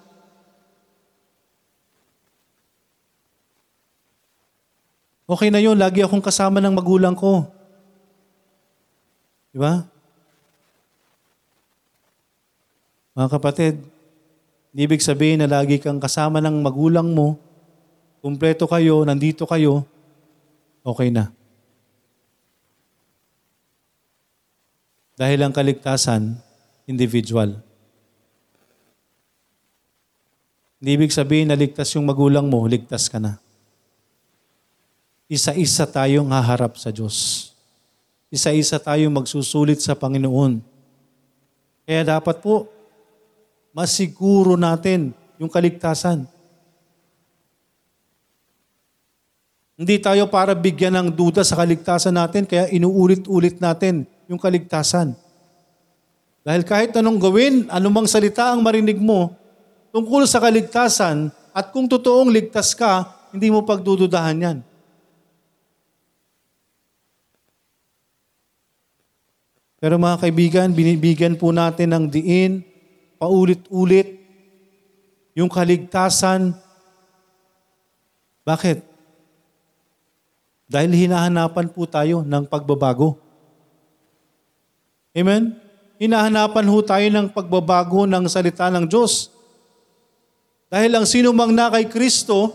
[5.27, 7.43] Okay na yun, lagi akong kasama ng magulang ko.
[9.51, 9.83] Di ba?
[13.17, 13.81] Mga kapatid,
[14.77, 17.33] ibig sabihin na lagi kang kasama ng magulang mo,
[18.21, 19.81] kumpleto kayo, nandito kayo,
[20.85, 21.33] okay na.
[25.17, 26.37] Dahil ang kaligtasan,
[26.85, 27.57] individual.
[30.77, 33.41] Hindi ibig sabihin na ligtas yung magulang mo, ligtas ka na.
[35.25, 37.49] Isa-isa tayong haharap sa Diyos.
[38.29, 40.61] Isa-isa tayong magsusulit sa Panginoon.
[41.81, 42.76] Kaya dapat po,
[43.77, 46.25] masiguro natin yung kaligtasan.
[49.77, 55.13] Hindi tayo para bigyan ng duda sa kaligtasan natin, kaya inuulit-ulit natin yung kaligtasan.
[56.41, 59.37] Dahil kahit anong gawin, anumang salita ang marinig mo
[59.93, 64.57] tungkol sa kaligtasan at kung totoong ligtas ka, hindi mo pagdududahan yan.
[69.77, 72.65] Pero mga kaibigan, binibigyan po natin ng diin,
[73.17, 74.17] paulit-ulit,
[75.37, 76.57] yung kaligtasan.
[78.41, 78.81] Bakit?
[80.65, 83.21] Dahil hinahanapan po tayo ng pagbabago.
[85.13, 85.57] Amen?
[85.97, 89.33] Hinahanapan ho tayo ng pagbabago ng salita ng Diyos.
[90.69, 92.53] Dahil ang sino mang na kay Kristo,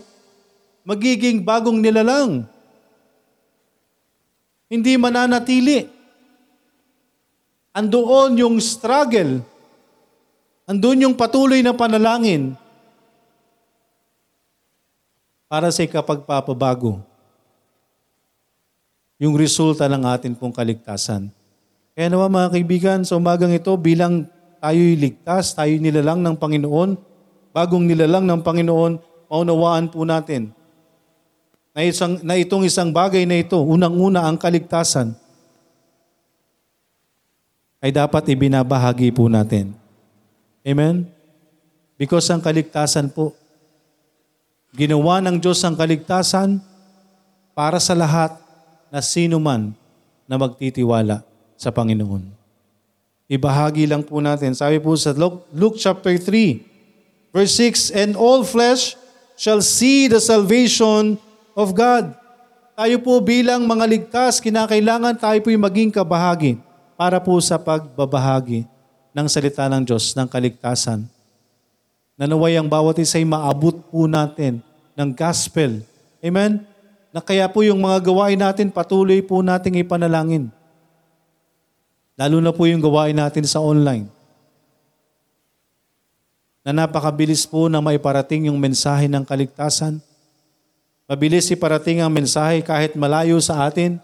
[0.87, 2.47] magiging bagong nilalang.
[4.71, 5.89] Hindi mananatili.
[7.73, 9.52] Andoon yung struggle.
[10.73, 12.57] Andun yung patuloy na panalangin
[15.45, 16.97] para sa ikapagpapabago.
[19.21, 21.29] Yung resulta ng atin pong kaligtasan.
[21.93, 24.25] Kaya naman mga kaibigan, sa umagang ito, bilang
[24.57, 26.97] tayo'y ligtas, tayo nilalang ng Panginoon,
[27.53, 28.97] bagong nilalang ng Panginoon,
[29.29, 30.49] maunawaan po natin
[31.69, 35.13] na, isang, na itong isang bagay na ito, unang-una ang kaligtasan,
[37.77, 39.82] ay dapat ibinabahagi po natin.
[40.63, 41.11] Amen?
[41.99, 43.35] Because ang kaligtasan po,
[44.71, 46.63] ginawa ng Diyos ang kaligtasan
[47.53, 48.33] para sa lahat
[48.89, 49.75] na sino man
[50.25, 51.21] na magtitiwala
[51.59, 52.31] sa Panginoon.
[53.27, 54.55] Ibahagi lang po natin.
[54.55, 55.11] Sabi po sa
[55.51, 58.95] Luke, chapter 3, verse 6, And all flesh
[59.35, 61.19] shall see the salvation
[61.53, 62.15] of God.
[62.73, 66.57] Tayo po bilang mga ligtas, kinakailangan tayo po maging kabahagi
[66.97, 68.72] para po sa pagbabahagi
[69.13, 71.05] ng salita ng Diyos, ng kaligtasan.
[72.17, 74.61] Nanaway ang bawat isa ay maabot po natin
[74.93, 75.81] ng gospel.
[76.21, 76.61] Amen?
[77.13, 80.49] Na kaya po yung mga gawain natin, patuloy po nating ipanalangin.
[82.17, 84.09] Lalo na po yung gawain natin sa online.
[86.65, 90.01] Na napakabilis po na maiparating yung mensahe ng kaligtasan.
[91.09, 93.99] Mabilis iparating ang mensahe kahit malayo sa atin.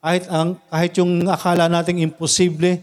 [0.00, 2.80] Kahit, ang, kahit yung akala nating imposible.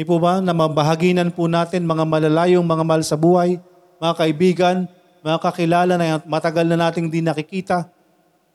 [0.00, 3.60] Di po ba na mabahaginan po natin mga malalayong mga mahal sa buhay,
[4.00, 4.76] mga kaibigan,
[5.20, 7.84] mga kakilala na matagal na nating di nakikita,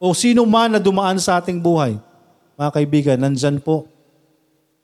[0.02, 2.02] o sino man na dumaan sa ating buhay.
[2.58, 3.86] Mga kaibigan, nandyan po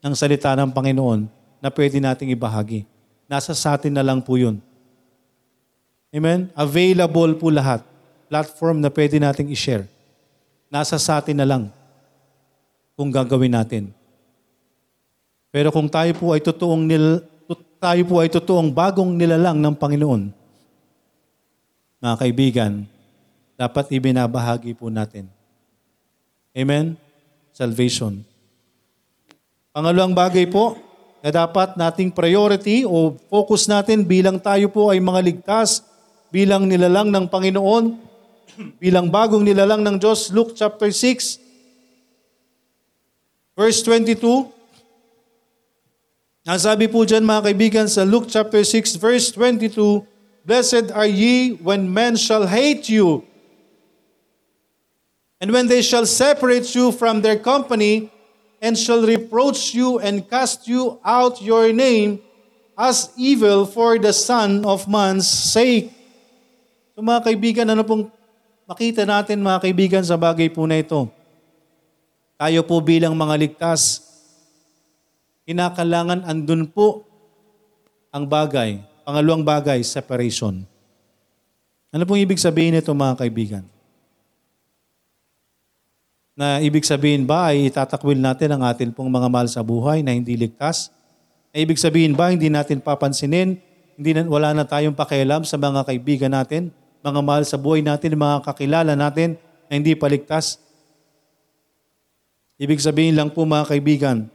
[0.06, 1.26] ang salita ng Panginoon
[1.58, 2.86] na pwede nating ibahagi.
[3.26, 4.62] Nasa sa atin na lang po yun.
[6.14, 6.46] Amen?
[6.54, 7.82] Available po lahat.
[8.30, 9.90] Platform na pwede nating i-share.
[10.70, 11.74] Nasa sa atin na lang
[12.94, 13.90] kung gagawin natin.
[15.52, 17.20] Pero kung tayo po ay totoong nil,
[17.76, 20.32] tayo po ay totoong bagong nilalang ng Panginoon,
[22.00, 22.72] mga kaibigan,
[23.58, 25.28] dapat ibinabahagi po natin.
[26.56, 26.96] Amen?
[27.52, 28.24] Salvation.
[29.76, 30.80] Pangalawang bagay po
[31.20, 35.84] na dapat nating priority o focus natin bilang tayo po ay mga ligtas,
[36.32, 37.98] bilang nilalang ng Panginoon,
[38.82, 41.36] bilang bagong nilalang ng Diyos, Luke chapter 6,
[43.52, 44.61] verse 22.
[46.42, 50.02] Ang sabi po dyan mga kaibigan sa Luke chapter 6 verse 22,
[50.42, 53.22] Blessed are ye when men shall hate you,
[55.38, 58.10] and when they shall separate you from their company,
[58.58, 62.18] and shall reproach you and cast you out your name
[62.74, 65.94] as evil for the Son of Man's sake.
[66.98, 68.10] So mga kaibigan, ano pong
[68.66, 71.06] makita natin mga kaibigan sa bagay po na ito?
[72.34, 74.11] Tayo po bilang mga ligtas,
[75.46, 77.06] kinakailangan andun po
[78.14, 78.78] ang bagay.
[79.02, 80.62] Pangalawang bagay, separation.
[81.92, 83.64] Ano pong ibig sabihin nito mga kaibigan?
[86.32, 90.16] Na ibig sabihin ba ay itatakwil natin ang atin pong mga mahal sa buhay na
[90.16, 90.88] hindi ligtas?
[91.52, 93.60] Na ibig sabihin ba hindi natin papansinin,
[94.00, 96.72] hindi na, wala na tayong pakialam sa mga kaibigan natin,
[97.04, 99.36] mga mahal sa buhay natin, mga kakilala natin
[99.68, 100.56] na hindi paligtas?
[102.56, 104.31] Ibig sabihin lang po mga kaibigan,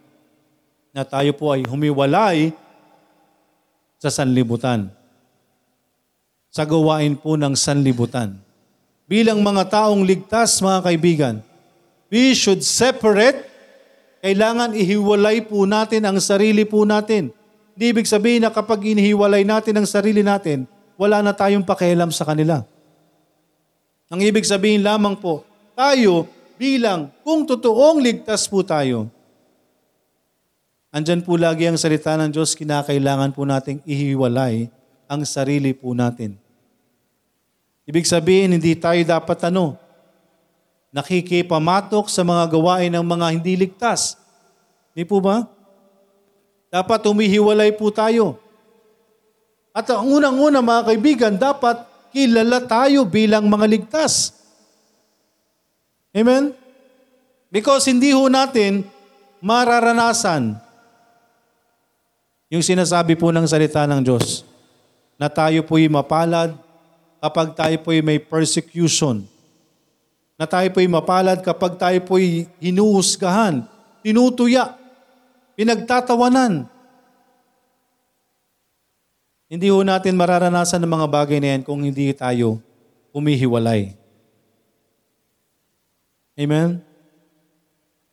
[0.97, 2.49] na tayo po ay humiwalay
[4.01, 4.89] sa sanlibutan.
[6.49, 8.33] Sa gawain po ng sanlibutan.
[9.05, 11.35] Bilang mga taong ligtas, mga kaibigan,
[12.09, 13.45] we should separate.
[14.25, 17.29] Kailangan ihiwalay po natin ang sarili po natin.
[17.77, 20.65] Hindi ibig sabihin na kapag inihiwalay natin ang sarili natin,
[20.97, 22.65] wala na tayong pakialam sa kanila.
[24.09, 25.45] Ang ibig sabihin lamang po,
[25.77, 26.25] tayo
[26.57, 29.13] bilang kung totoong ligtas po tayo,
[30.97, 34.65] Andyan po lagi ang salita ng Diyos, kinakailangan po nating ihiwalay
[35.05, 36.33] ang sarili po natin.
[37.85, 39.77] Ibig sabihin, hindi tayo dapat ano,
[40.89, 44.17] nakikipamatok sa mga gawain ng mga hindi ligtas.
[44.97, 45.45] Di po ba?
[46.73, 48.41] Dapat humihiwalay po tayo.
[49.77, 51.77] At ang unang-una mga kaibigan, dapat
[52.09, 54.33] kilala tayo bilang mga ligtas.
[56.09, 56.57] Amen?
[57.53, 58.81] Because hindi ho natin
[59.45, 60.65] mararanasan
[62.47, 64.47] yung sinasabi po ng salita ng Diyos
[65.19, 66.55] na tayo po'y mapalad
[67.19, 69.25] kapag tayo po'y may persecution.
[70.37, 73.67] Na tayo po'y mapalad kapag tayo po'y hinuhusgahan,
[74.05, 74.77] tinutuya,
[75.59, 76.69] pinagtatawanan.
[79.47, 82.59] Hindi ho natin mararanasan ng mga bagay na yan kung hindi tayo
[83.15, 83.95] humihiwalay.
[86.37, 86.83] Amen?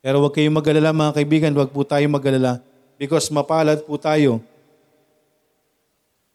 [0.01, 2.65] Pero huwag kayong mag-alala mga kaibigan, huwag po tayo mag-alala
[2.99, 4.41] because mapalad po tayo.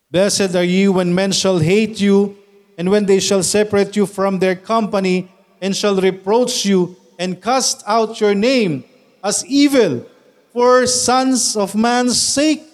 [0.10, 2.34] Blessed are you when men shall hate you
[2.78, 5.30] and when they shall separate you from their company
[5.62, 8.84] and shall reproach you and cast out your name
[9.22, 10.02] as evil
[10.56, 12.66] for sons of man's sake.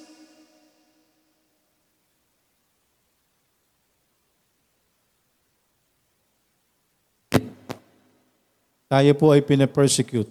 [8.85, 10.29] Tayo po ay pinapersecute.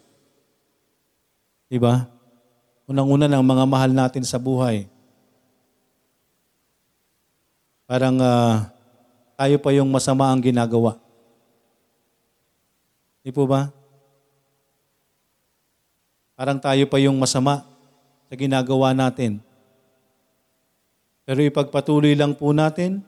[1.68, 2.14] Diba?
[2.85, 4.85] Unang-una ng mga mahal natin sa buhay.
[7.89, 8.68] Parang ah,
[9.41, 11.01] tayo pa yung masama ang ginagawa.
[13.24, 13.72] Di po ba?
[16.37, 17.64] Parang tayo pa yung masama
[18.28, 19.41] sa ginagawa natin.
[21.24, 23.01] Pero ipagpatuloy lang po natin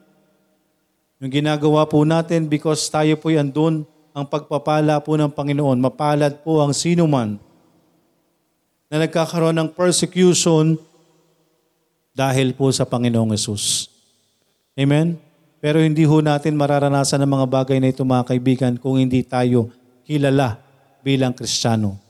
[1.20, 3.85] yung ginagawa po natin because tayo po andun
[4.16, 5.77] ang pagpapala po ng Panginoon.
[5.77, 7.37] Mapalad po ang sino man
[8.97, 10.80] na nagkakaroon ng persecution
[12.16, 13.92] dahil po sa Panginoong Yesus.
[14.72, 15.20] Amen?
[15.61, 19.68] Pero hindi ho natin mararanasan ang mga bagay na ito mga kaibigan kung hindi tayo
[20.09, 20.57] kilala
[21.05, 22.01] bilang Kristiyano.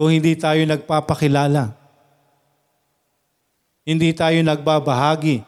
[0.00, 1.76] Kung hindi tayo nagpapakilala.
[3.84, 5.44] Hindi tayo nagbabahagi.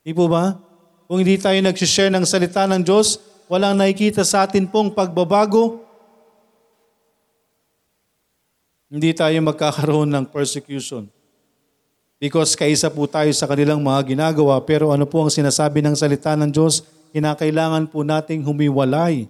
[0.00, 0.56] Di po ba?
[1.04, 3.20] Kung hindi tayo nagsishare ng salita ng Diyos,
[3.52, 5.84] walang nakikita sa atin pong pagbabago,
[8.94, 11.10] hindi tayo magkakaroon ng persecution.
[12.22, 16.38] Because kaisa po tayo sa kanilang mga ginagawa, pero ano po ang sinasabi ng salita
[16.38, 16.86] ng Diyos?
[17.10, 19.26] Kinakailangan po nating humiwalay.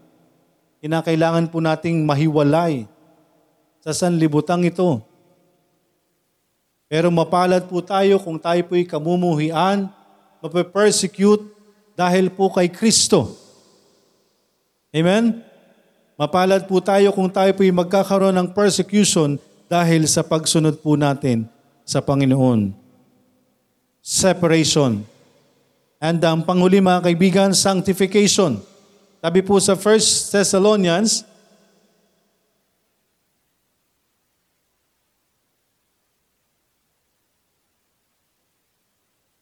[0.84, 2.84] Kinakailangan po nating mahiwalay
[3.80, 5.00] sa sanlibutang ito.
[6.84, 9.88] Pero mapalad po tayo kung tayo po'y kamumuhian,
[10.44, 11.40] mape-persecute
[11.96, 13.32] dahil po kay Kristo.
[14.92, 15.40] Amen?
[16.20, 21.48] Mapalad po tayo kung tayo po'y magkakaroon ng persecution dahil sa pagsunod po natin
[21.84, 22.72] sa Panginoon.
[24.04, 25.04] Separation.
[26.00, 28.60] And ang panghuli mga kaibigan, sanctification.
[29.24, 31.24] Sabi po sa 1 Thessalonians,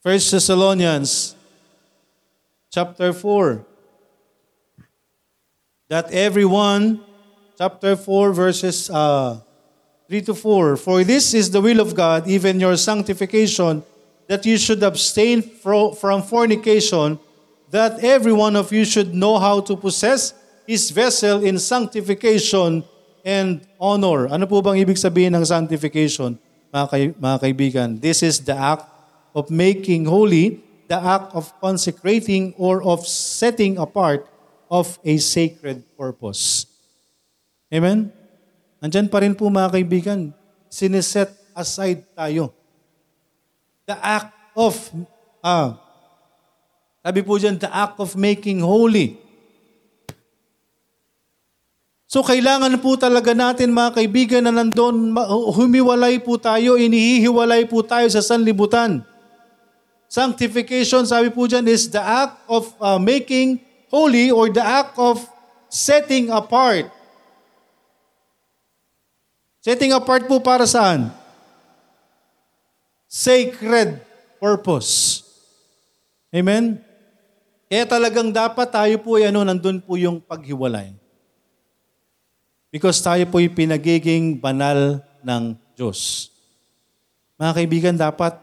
[0.03, 1.39] First Thessalonians
[2.75, 3.63] chapter 4
[5.87, 6.99] that everyone
[7.55, 9.39] chapter 4 verses uh,
[10.13, 13.81] 3 to 4 for this is the will of God even your sanctification
[14.29, 17.17] that you should abstain fro- from fornication
[17.73, 20.37] that every one of you should know how to possess
[20.69, 22.85] his vessel in sanctification
[23.25, 24.29] and honor.
[24.29, 26.37] Ano po bang ibig sabihin ng sanctification,
[26.69, 27.89] mga, mga kaibigan?
[27.97, 28.85] This is the act
[29.33, 30.61] of making holy,
[30.93, 34.29] the act of consecrating or of setting apart
[34.69, 36.69] of a sacred purpose.
[37.73, 38.13] Amen?
[38.83, 40.35] Nandyan pa rin po mga kaibigan,
[40.67, 42.51] sineset aside tayo.
[43.87, 44.75] The act of,
[45.39, 45.79] ah,
[47.07, 49.23] sabi po dyan, the act of making holy.
[52.11, 55.15] So kailangan po talaga natin mga kaibigan na nandun,
[55.55, 59.07] humiwalay po tayo, inihihiwalay po tayo sa sanlibutan.
[60.11, 65.23] Sanctification, sabi po dyan, is the act of uh, making holy or the act of
[65.71, 66.91] setting apart.
[69.63, 71.15] Setting apart po para saan?
[73.07, 74.03] Sacred
[74.43, 75.23] purpose.
[76.35, 76.83] Amen?
[77.71, 80.91] Kaya talagang dapat tayo po ay ano, nandun po yung paghiwalay.
[82.75, 86.33] Because tayo po yung pinagiging banal ng Diyos.
[87.39, 88.35] Mga kaibigan, dapat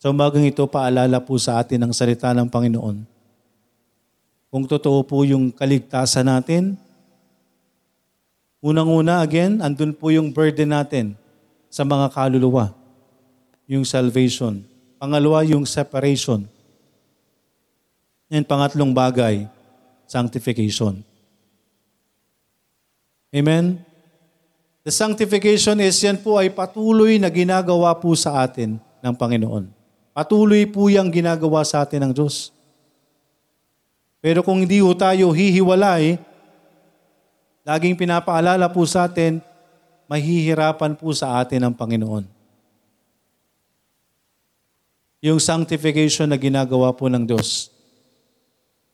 [0.00, 2.96] sa umagang ito, paalala po sa atin ang salita ng Panginoon.
[4.48, 6.80] Kung totoo po yung kaligtasan natin,
[8.66, 11.14] unang-una, again, andun po yung burden natin
[11.70, 12.74] sa mga kaluluwa.
[13.70, 14.66] Yung salvation.
[14.98, 16.42] Pangalawa, yung separation.
[18.26, 19.46] And pangatlong bagay,
[20.10, 21.06] sanctification.
[23.30, 23.78] Amen?
[24.82, 29.70] The sanctification is yan po ay patuloy na ginagawa po sa atin ng Panginoon.
[30.10, 32.50] Patuloy po yung ginagawa sa atin ng Diyos.
[34.22, 36.18] Pero kung hindi ho tayo hihiwalay,
[37.66, 39.42] laging pinapaalala po sa atin,
[40.06, 42.22] mahihirapan po sa atin ang Panginoon.
[45.26, 47.74] Yung sanctification na ginagawa po ng Diyos.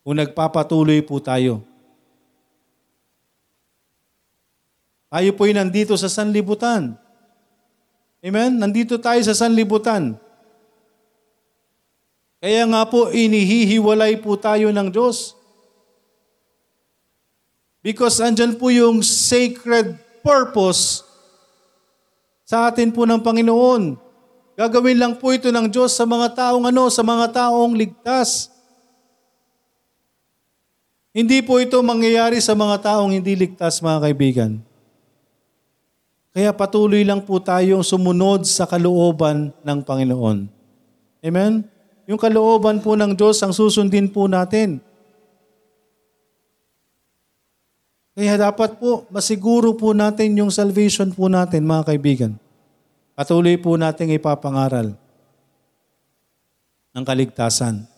[0.01, 1.61] Kung nagpapatuloy po tayo.
[5.13, 6.97] Tayo po'y nandito sa sanlibutan.
[8.25, 8.57] Amen?
[8.57, 10.17] Nandito tayo sa sanlibutan.
[12.41, 15.37] Kaya nga po, inihihiwalay po tayo ng Diyos.
[17.83, 21.03] Because andyan po yung sacred purpose
[22.47, 23.99] sa atin po ng Panginoon.
[24.55, 28.55] Gagawin lang po ito ng Diyos sa mga taong ano, sa mga taong ligtas.
[31.13, 34.63] Hindi po ito mangyayari sa mga taong hindi ligtas, mga kaibigan.
[36.33, 40.49] Kaya patuloy lang po tayong sumunod sa kalooban ng Panginoon.
[41.21, 41.69] Amen?
[42.09, 44.81] Yung kalooban po ng Diyos ang susundin po natin.
[48.13, 52.33] Kaya dapat po, masiguro po natin yung salvation po natin, mga kaibigan.
[53.17, 54.93] Patuloy po natin ipapangaral
[56.93, 57.89] ng kaligtasan.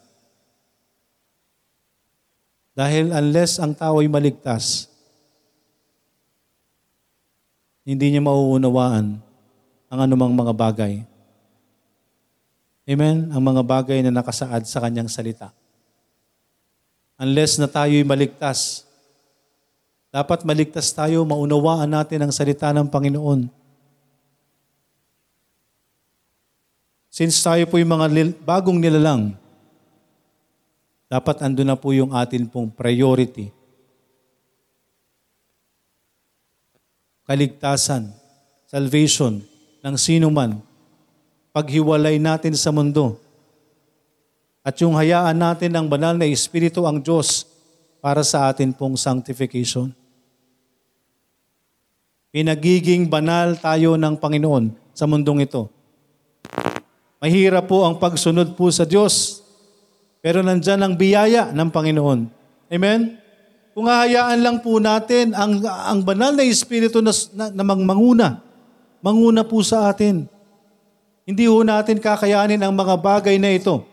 [2.75, 4.87] Dahil unless ang tao ay maligtas,
[7.83, 9.19] hindi niya mauunawaan
[9.91, 10.95] ang anumang mga bagay.
[12.87, 13.31] Amen?
[13.35, 15.51] Ang mga bagay na nakasaad sa kanyang salita.
[17.19, 18.84] Unless na tayo'y maligtas,
[20.15, 23.51] dapat maligtas tayo, maunawaan natin ang salita ng Panginoon.
[27.11, 29.35] Since tayo po yung mga bagong nilalang,
[31.11, 33.51] dapat ando na po yung atin pong priority.
[37.27, 38.15] Kaligtasan,
[38.71, 39.43] salvation
[39.83, 40.63] ng sino man,
[41.51, 43.19] paghiwalay natin sa mundo,
[44.63, 47.51] at yung hayaan natin ng banal na Espiritu ang Diyos
[47.99, 50.04] para sa atin pong sanctification.
[52.35, 55.71] Pinagiging banal tayo ng Panginoon sa mundong ito.
[57.23, 59.39] Mahirap po ang pagsunod po sa Diyos,
[60.19, 62.27] pero nandyan ang biyaya ng Panginoon.
[62.75, 63.23] Amen?
[63.71, 68.43] Kung hahayaan lang po natin ang, ang banal na Espiritu na, na, na manguna,
[68.99, 70.27] manguna po sa atin.
[71.23, 73.87] Hindi ho natin kakayanin ang mga bagay na ito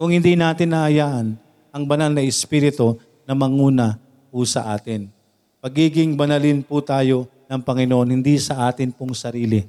[0.00, 1.36] kung hindi natin nahayaan
[1.68, 2.96] ang banal na Espiritu
[3.28, 4.00] na manguna
[4.32, 5.19] po sa atin.
[5.60, 9.60] Pagiging banalin po tayo ng Panginoon, hindi sa atin pong sarili.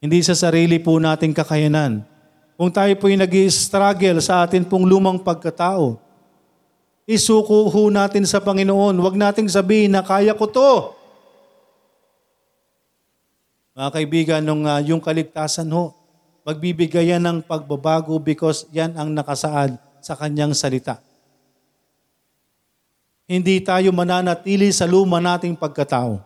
[0.00, 2.00] Hindi sa sarili po nating kakayanan.
[2.56, 6.00] Kung tayo po'y nag struggle sa atin pong lumang pagkatao,
[7.04, 8.96] isuko ho natin sa Panginoon.
[8.96, 10.72] Huwag nating sabihin na kaya ko to.
[13.76, 15.92] Mga kaibigan, nung, uh, yung kaligtasan ho,
[16.48, 21.04] magbibigay yan ng pagbabago because yan ang nakasaad sa kanyang salita.
[23.28, 26.16] Hindi tayo mananatili sa luma nating pagkatao.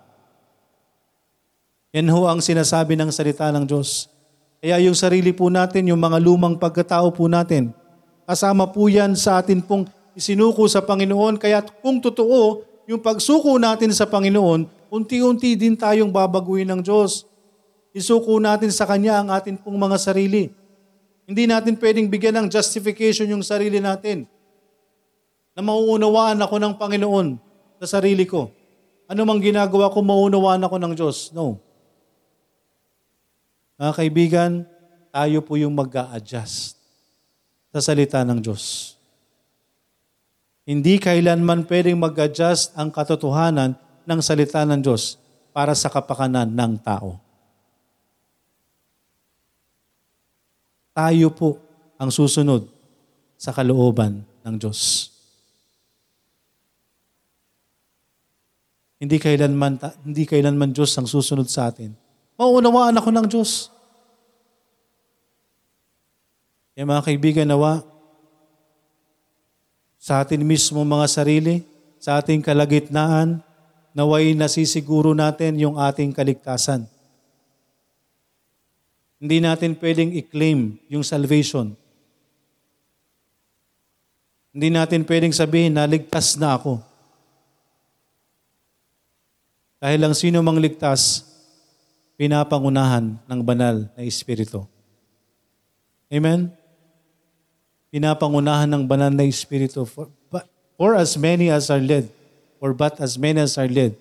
[1.91, 4.07] Yan ho ang sinasabi ng salita ng Diyos.
[4.63, 7.75] Kaya yung sarili po natin, yung mga lumang pagkatao po natin,
[8.23, 11.43] kasama po yan sa atin pong isinuko sa Panginoon.
[11.43, 17.27] Kaya kung totoo, yung pagsuko natin sa Panginoon, unti-unti din tayong babaguhin ng Diyos.
[17.91, 20.55] Isuko natin sa Kanya ang atin pong mga sarili.
[21.27, 24.31] Hindi natin pwedeng bigyan ng justification yung sarili natin.
[25.53, 27.29] Na mauunawaan ako ng Panginoon
[27.83, 28.49] sa sarili ko.
[29.07, 31.29] Ano mang ginagawa ko, mauunawaan ako ng Diyos.
[31.37, 31.61] No.
[33.77, 34.53] Mga kaibigan,
[35.13, 36.81] tayo po yung mag adjust
[37.69, 38.97] sa salita ng Diyos.
[40.63, 43.75] Hindi kailanman pwedeng mag-adjust ang katotohanan
[44.07, 45.19] ng salita ng Diyos
[45.51, 47.19] para sa kapakanan ng tao.
[50.97, 51.59] Tayo po
[51.99, 52.69] ang susunod
[53.35, 55.12] sa kalooban ng Diyos.
[59.03, 61.91] Hindi kailanman, hindi kailanman Diyos ang susunod sa atin.
[62.39, 63.67] Mauunawaan ako ng Diyos.
[66.71, 67.83] Kaya mga kaibigan, nawa,
[69.99, 71.67] sa atin mismo mga sarili,
[71.99, 73.43] sa ating kalagitnaan,
[73.91, 76.87] naway nasisiguro natin yung ating kaligtasan.
[79.19, 81.75] Hindi natin pwedeng i-claim yung salvation.
[84.55, 86.92] Hindi natin pwedeng sabihin na ligtas na ako.
[89.83, 91.27] Dahil lang sino mang ligtas,
[92.15, 94.63] pinapangunahan ng banal na Espiritu.
[96.07, 96.55] Amen?
[97.91, 99.83] Pinapangunahan ng banal na Espiritu.
[100.79, 102.07] For as many as are led,
[102.63, 103.99] or but as many as are led,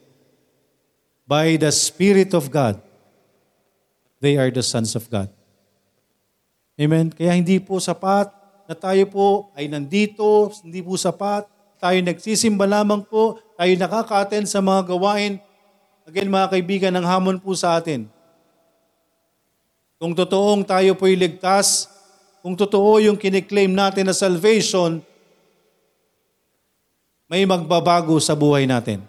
[1.26, 2.78] by the Spirit of God,
[4.22, 5.34] they are the sons of God.
[6.78, 7.10] Amen?
[7.10, 8.30] Kaya hindi po sapat
[8.70, 11.50] na tayo po ay nandito, hindi po sapat,
[11.82, 15.42] tayo nagsisimba lamang po, tayo nakaka-attend sa mga gawain.
[16.06, 18.10] Again, mga kaibigan, ang hamon po sa atin.
[20.02, 21.86] Kung totoong tayo po'y ligtas,
[22.42, 24.98] kung totoo yung kiniklaim natin na salvation,
[27.30, 29.06] may magbabago sa buhay natin.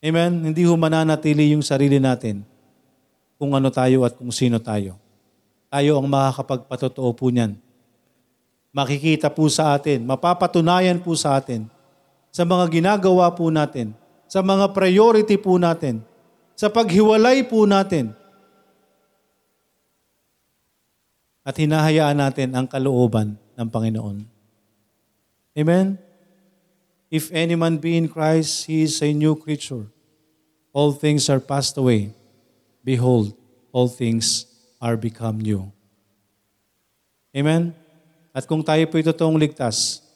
[0.00, 0.48] Amen?
[0.48, 2.40] Hindi ho mananatili yung sarili natin
[3.36, 4.96] kung ano tayo at kung sino tayo.
[5.68, 7.58] Tayo ang makakapagpatotoo po niyan.
[8.70, 11.66] Makikita po sa atin, mapapatunayan po sa atin
[12.30, 13.90] sa mga ginagawa po natin,
[14.30, 16.06] sa mga priority po natin,
[16.54, 18.14] sa paghiwalay po natin.
[21.42, 24.22] At hinahayaan natin ang kalooban ng Panginoon.
[25.58, 25.98] Amen?
[27.10, 29.90] If any man be in Christ, he is a new creature.
[30.70, 32.14] All things are passed away.
[32.86, 33.34] Behold,
[33.74, 34.46] all things
[34.78, 35.74] are become new.
[37.34, 37.74] Amen?
[38.30, 40.06] At kung tayo po'y totoong ligtas,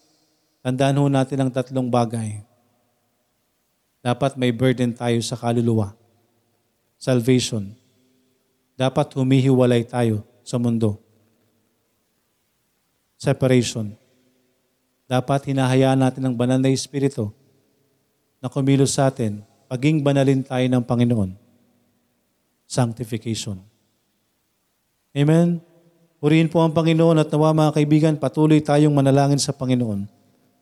[0.63, 2.54] tandaan ho natin ang tatlong bagay.
[4.05, 5.97] Dapat may burden tayo sa kaluluwa.
[7.01, 7.73] Salvation.
[8.77, 11.01] Dapat humihiwalay tayo sa mundo.
[13.17, 13.97] Separation.
[15.09, 17.33] Dapat hinahayaan natin ang banal na Espiritu
[18.45, 19.41] na kumilos sa atin,
[19.73, 21.33] paging banalin tayo ng Panginoon.
[22.69, 23.57] Sanctification.
[25.17, 25.65] Amen?
[26.21, 30.05] Purihin po ang Panginoon at nawa mga kaibigan, patuloy tayong manalangin sa Panginoon.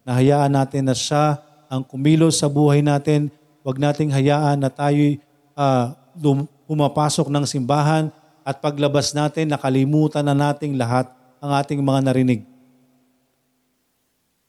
[0.07, 1.43] Nahayaan natin na siya
[1.73, 3.33] ang kumilos sa buhay natin.
[3.65, 5.25] Huwag nating hayaan na tayo'y
[5.57, 8.13] ah, lum- pumapasok ng simbahan
[8.45, 11.09] at paglabas natin, nakalimutan na nating lahat
[11.41, 12.45] ang ating mga narinig.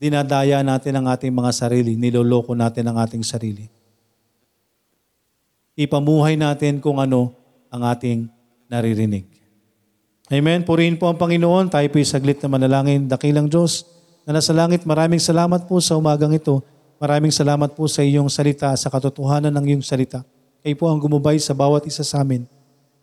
[0.03, 3.71] Dinadaya natin ang ating mga sarili, niloloko natin ang ating sarili.
[5.79, 7.31] Ipamuhay natin kung ano
[7.71, 8.27] ang ating
[8.67, 9.25] naririnig.
[10.27, 10.67] Amen.
[10.67, 11.71] Purihin po ang Panginoon.
[11.71, 13.07] Tayo po'y saglit na manalangin.
[13.07, 13.85] Dakilang Diyos
[14.27, 16.61] na nasa langit, maraming salamat po sa umagang ito.
[17.03, 20.23] Maraming salamat po sa iyong salita, sa katotohanan ng iyong salita.
[20.63, 22.47] Kayo po ang gumubay sa bawat isa sa amin.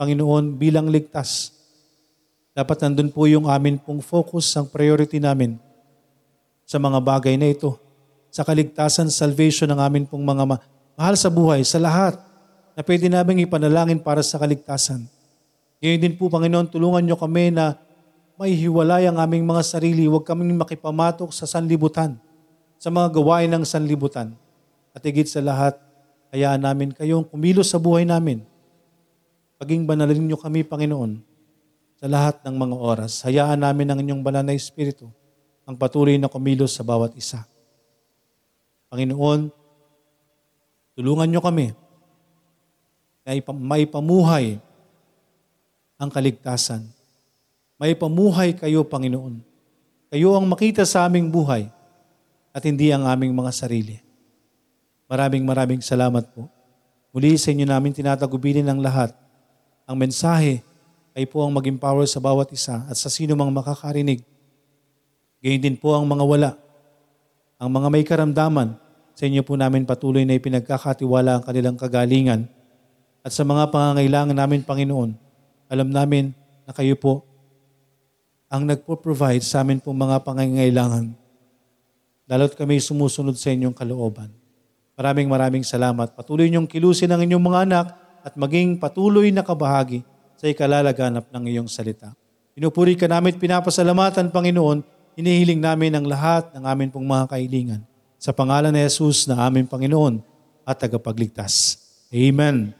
[0.00, 1.52] Panginoon, bilang ligtas,
[2.56, 5.60] dapat nandun po yung amin pong focus, ang priority namin
[6.64, 7.76] sa mga bagay na ito.
[8.32, 10.64] Sa kaligtasan, salvation ng amin pong mga ma-
[10.96, 12.16] mahal sa buhay, sa lahat
[12.72, 15.04] na pwede namin ipanalangin para sa kaligtasan.
[15.84, 17.76] Ngayon din po, Panginoon, tulungan niyo kami na
[18.40, 20.08] may hiwalay ang aming mga sarili.
[20.08, 22.16] Huwag kaming makipamatok sa sanlibutan,
[22.80, 24.32] sa mga gawain ng sanlibutan.
[24.96, 25.76] At higit sa lahat,
[26.32, 28.40] hayaan namin kayong kumilos sa buhay namin.
[29.60, 31.20] Paging banalin niyo kami, Panginoon,
[32.00, 33.20] sa lahat ng mga oras.
[33.28, 35.12] Hayaan namin ang inyong banal na Espiritu
[35.68, 37.44] ang patuloy na kumilos sa bawat isa.
[38.88, 39.52] Panginoon,
[40.96, 41.76] tulungan niyo kami
[43.28, 44.56] na ipam- maipamuhay
[46.00, 46.88] ang kaligtasan.
[47.76, 49.44] May pamuhay kayo, Panginoon.
[50.08, 51.68] Kayo ang makita sa aming buhay
[52.50, 54.02] at hindi ang aming mga sarili.
[55.10, 56.46] Maraming maraming salamat po.
[57.10, 59.10] Muli sa inyo namin tinatagubilin ang lahat.
[59.86, 60.62] Ang mensahe
[61.14, 64.22] ay po ang maging power sa bawat isa at sa sino mang makakarinig.
[65.42, 66.50] Gayun din po ang mga wala.
[67.58, 68.78] Ang mga may karamdaman,
[69.18, 72.46] sa inyo po namin patuloy na ipinagkakatiwala ang kanilang kagalingan.
[73.20, 75.10] At sa mga pangangailangan namin, Panginoon,
[75.68, 76.32] alam namin
[76.64, 77.26] na kayo po
[78.48, 81.12] ang nagpo-provide sa amin pong mga pangangailangan.
[82.30, 84.30] Lalo't kami sumusunod sa inyong kalooban.
[84.94, 86.14] Maraming maraming salamat.
[86.14, 87.86] Patuloy niyong kilusin ang inyong mga anak
[88.22, 90.06] at maging patuloy na kabahagi
[90.38, 92.14] sa ikalalaganap ng iyong salita.
[92.54, 94.86] Pinupuri ka namin at pinapasalamatan, Panginoon.
[95.18, 97.82] Hinihiling namin ang lahat ng amin pong mga kahilingan.
[98.22, 100.22] Sa pangalan ni Jesus na aming Panginoon
[100.62, 101.82] at tagapagligtas.
[102.14, 102.79] Amen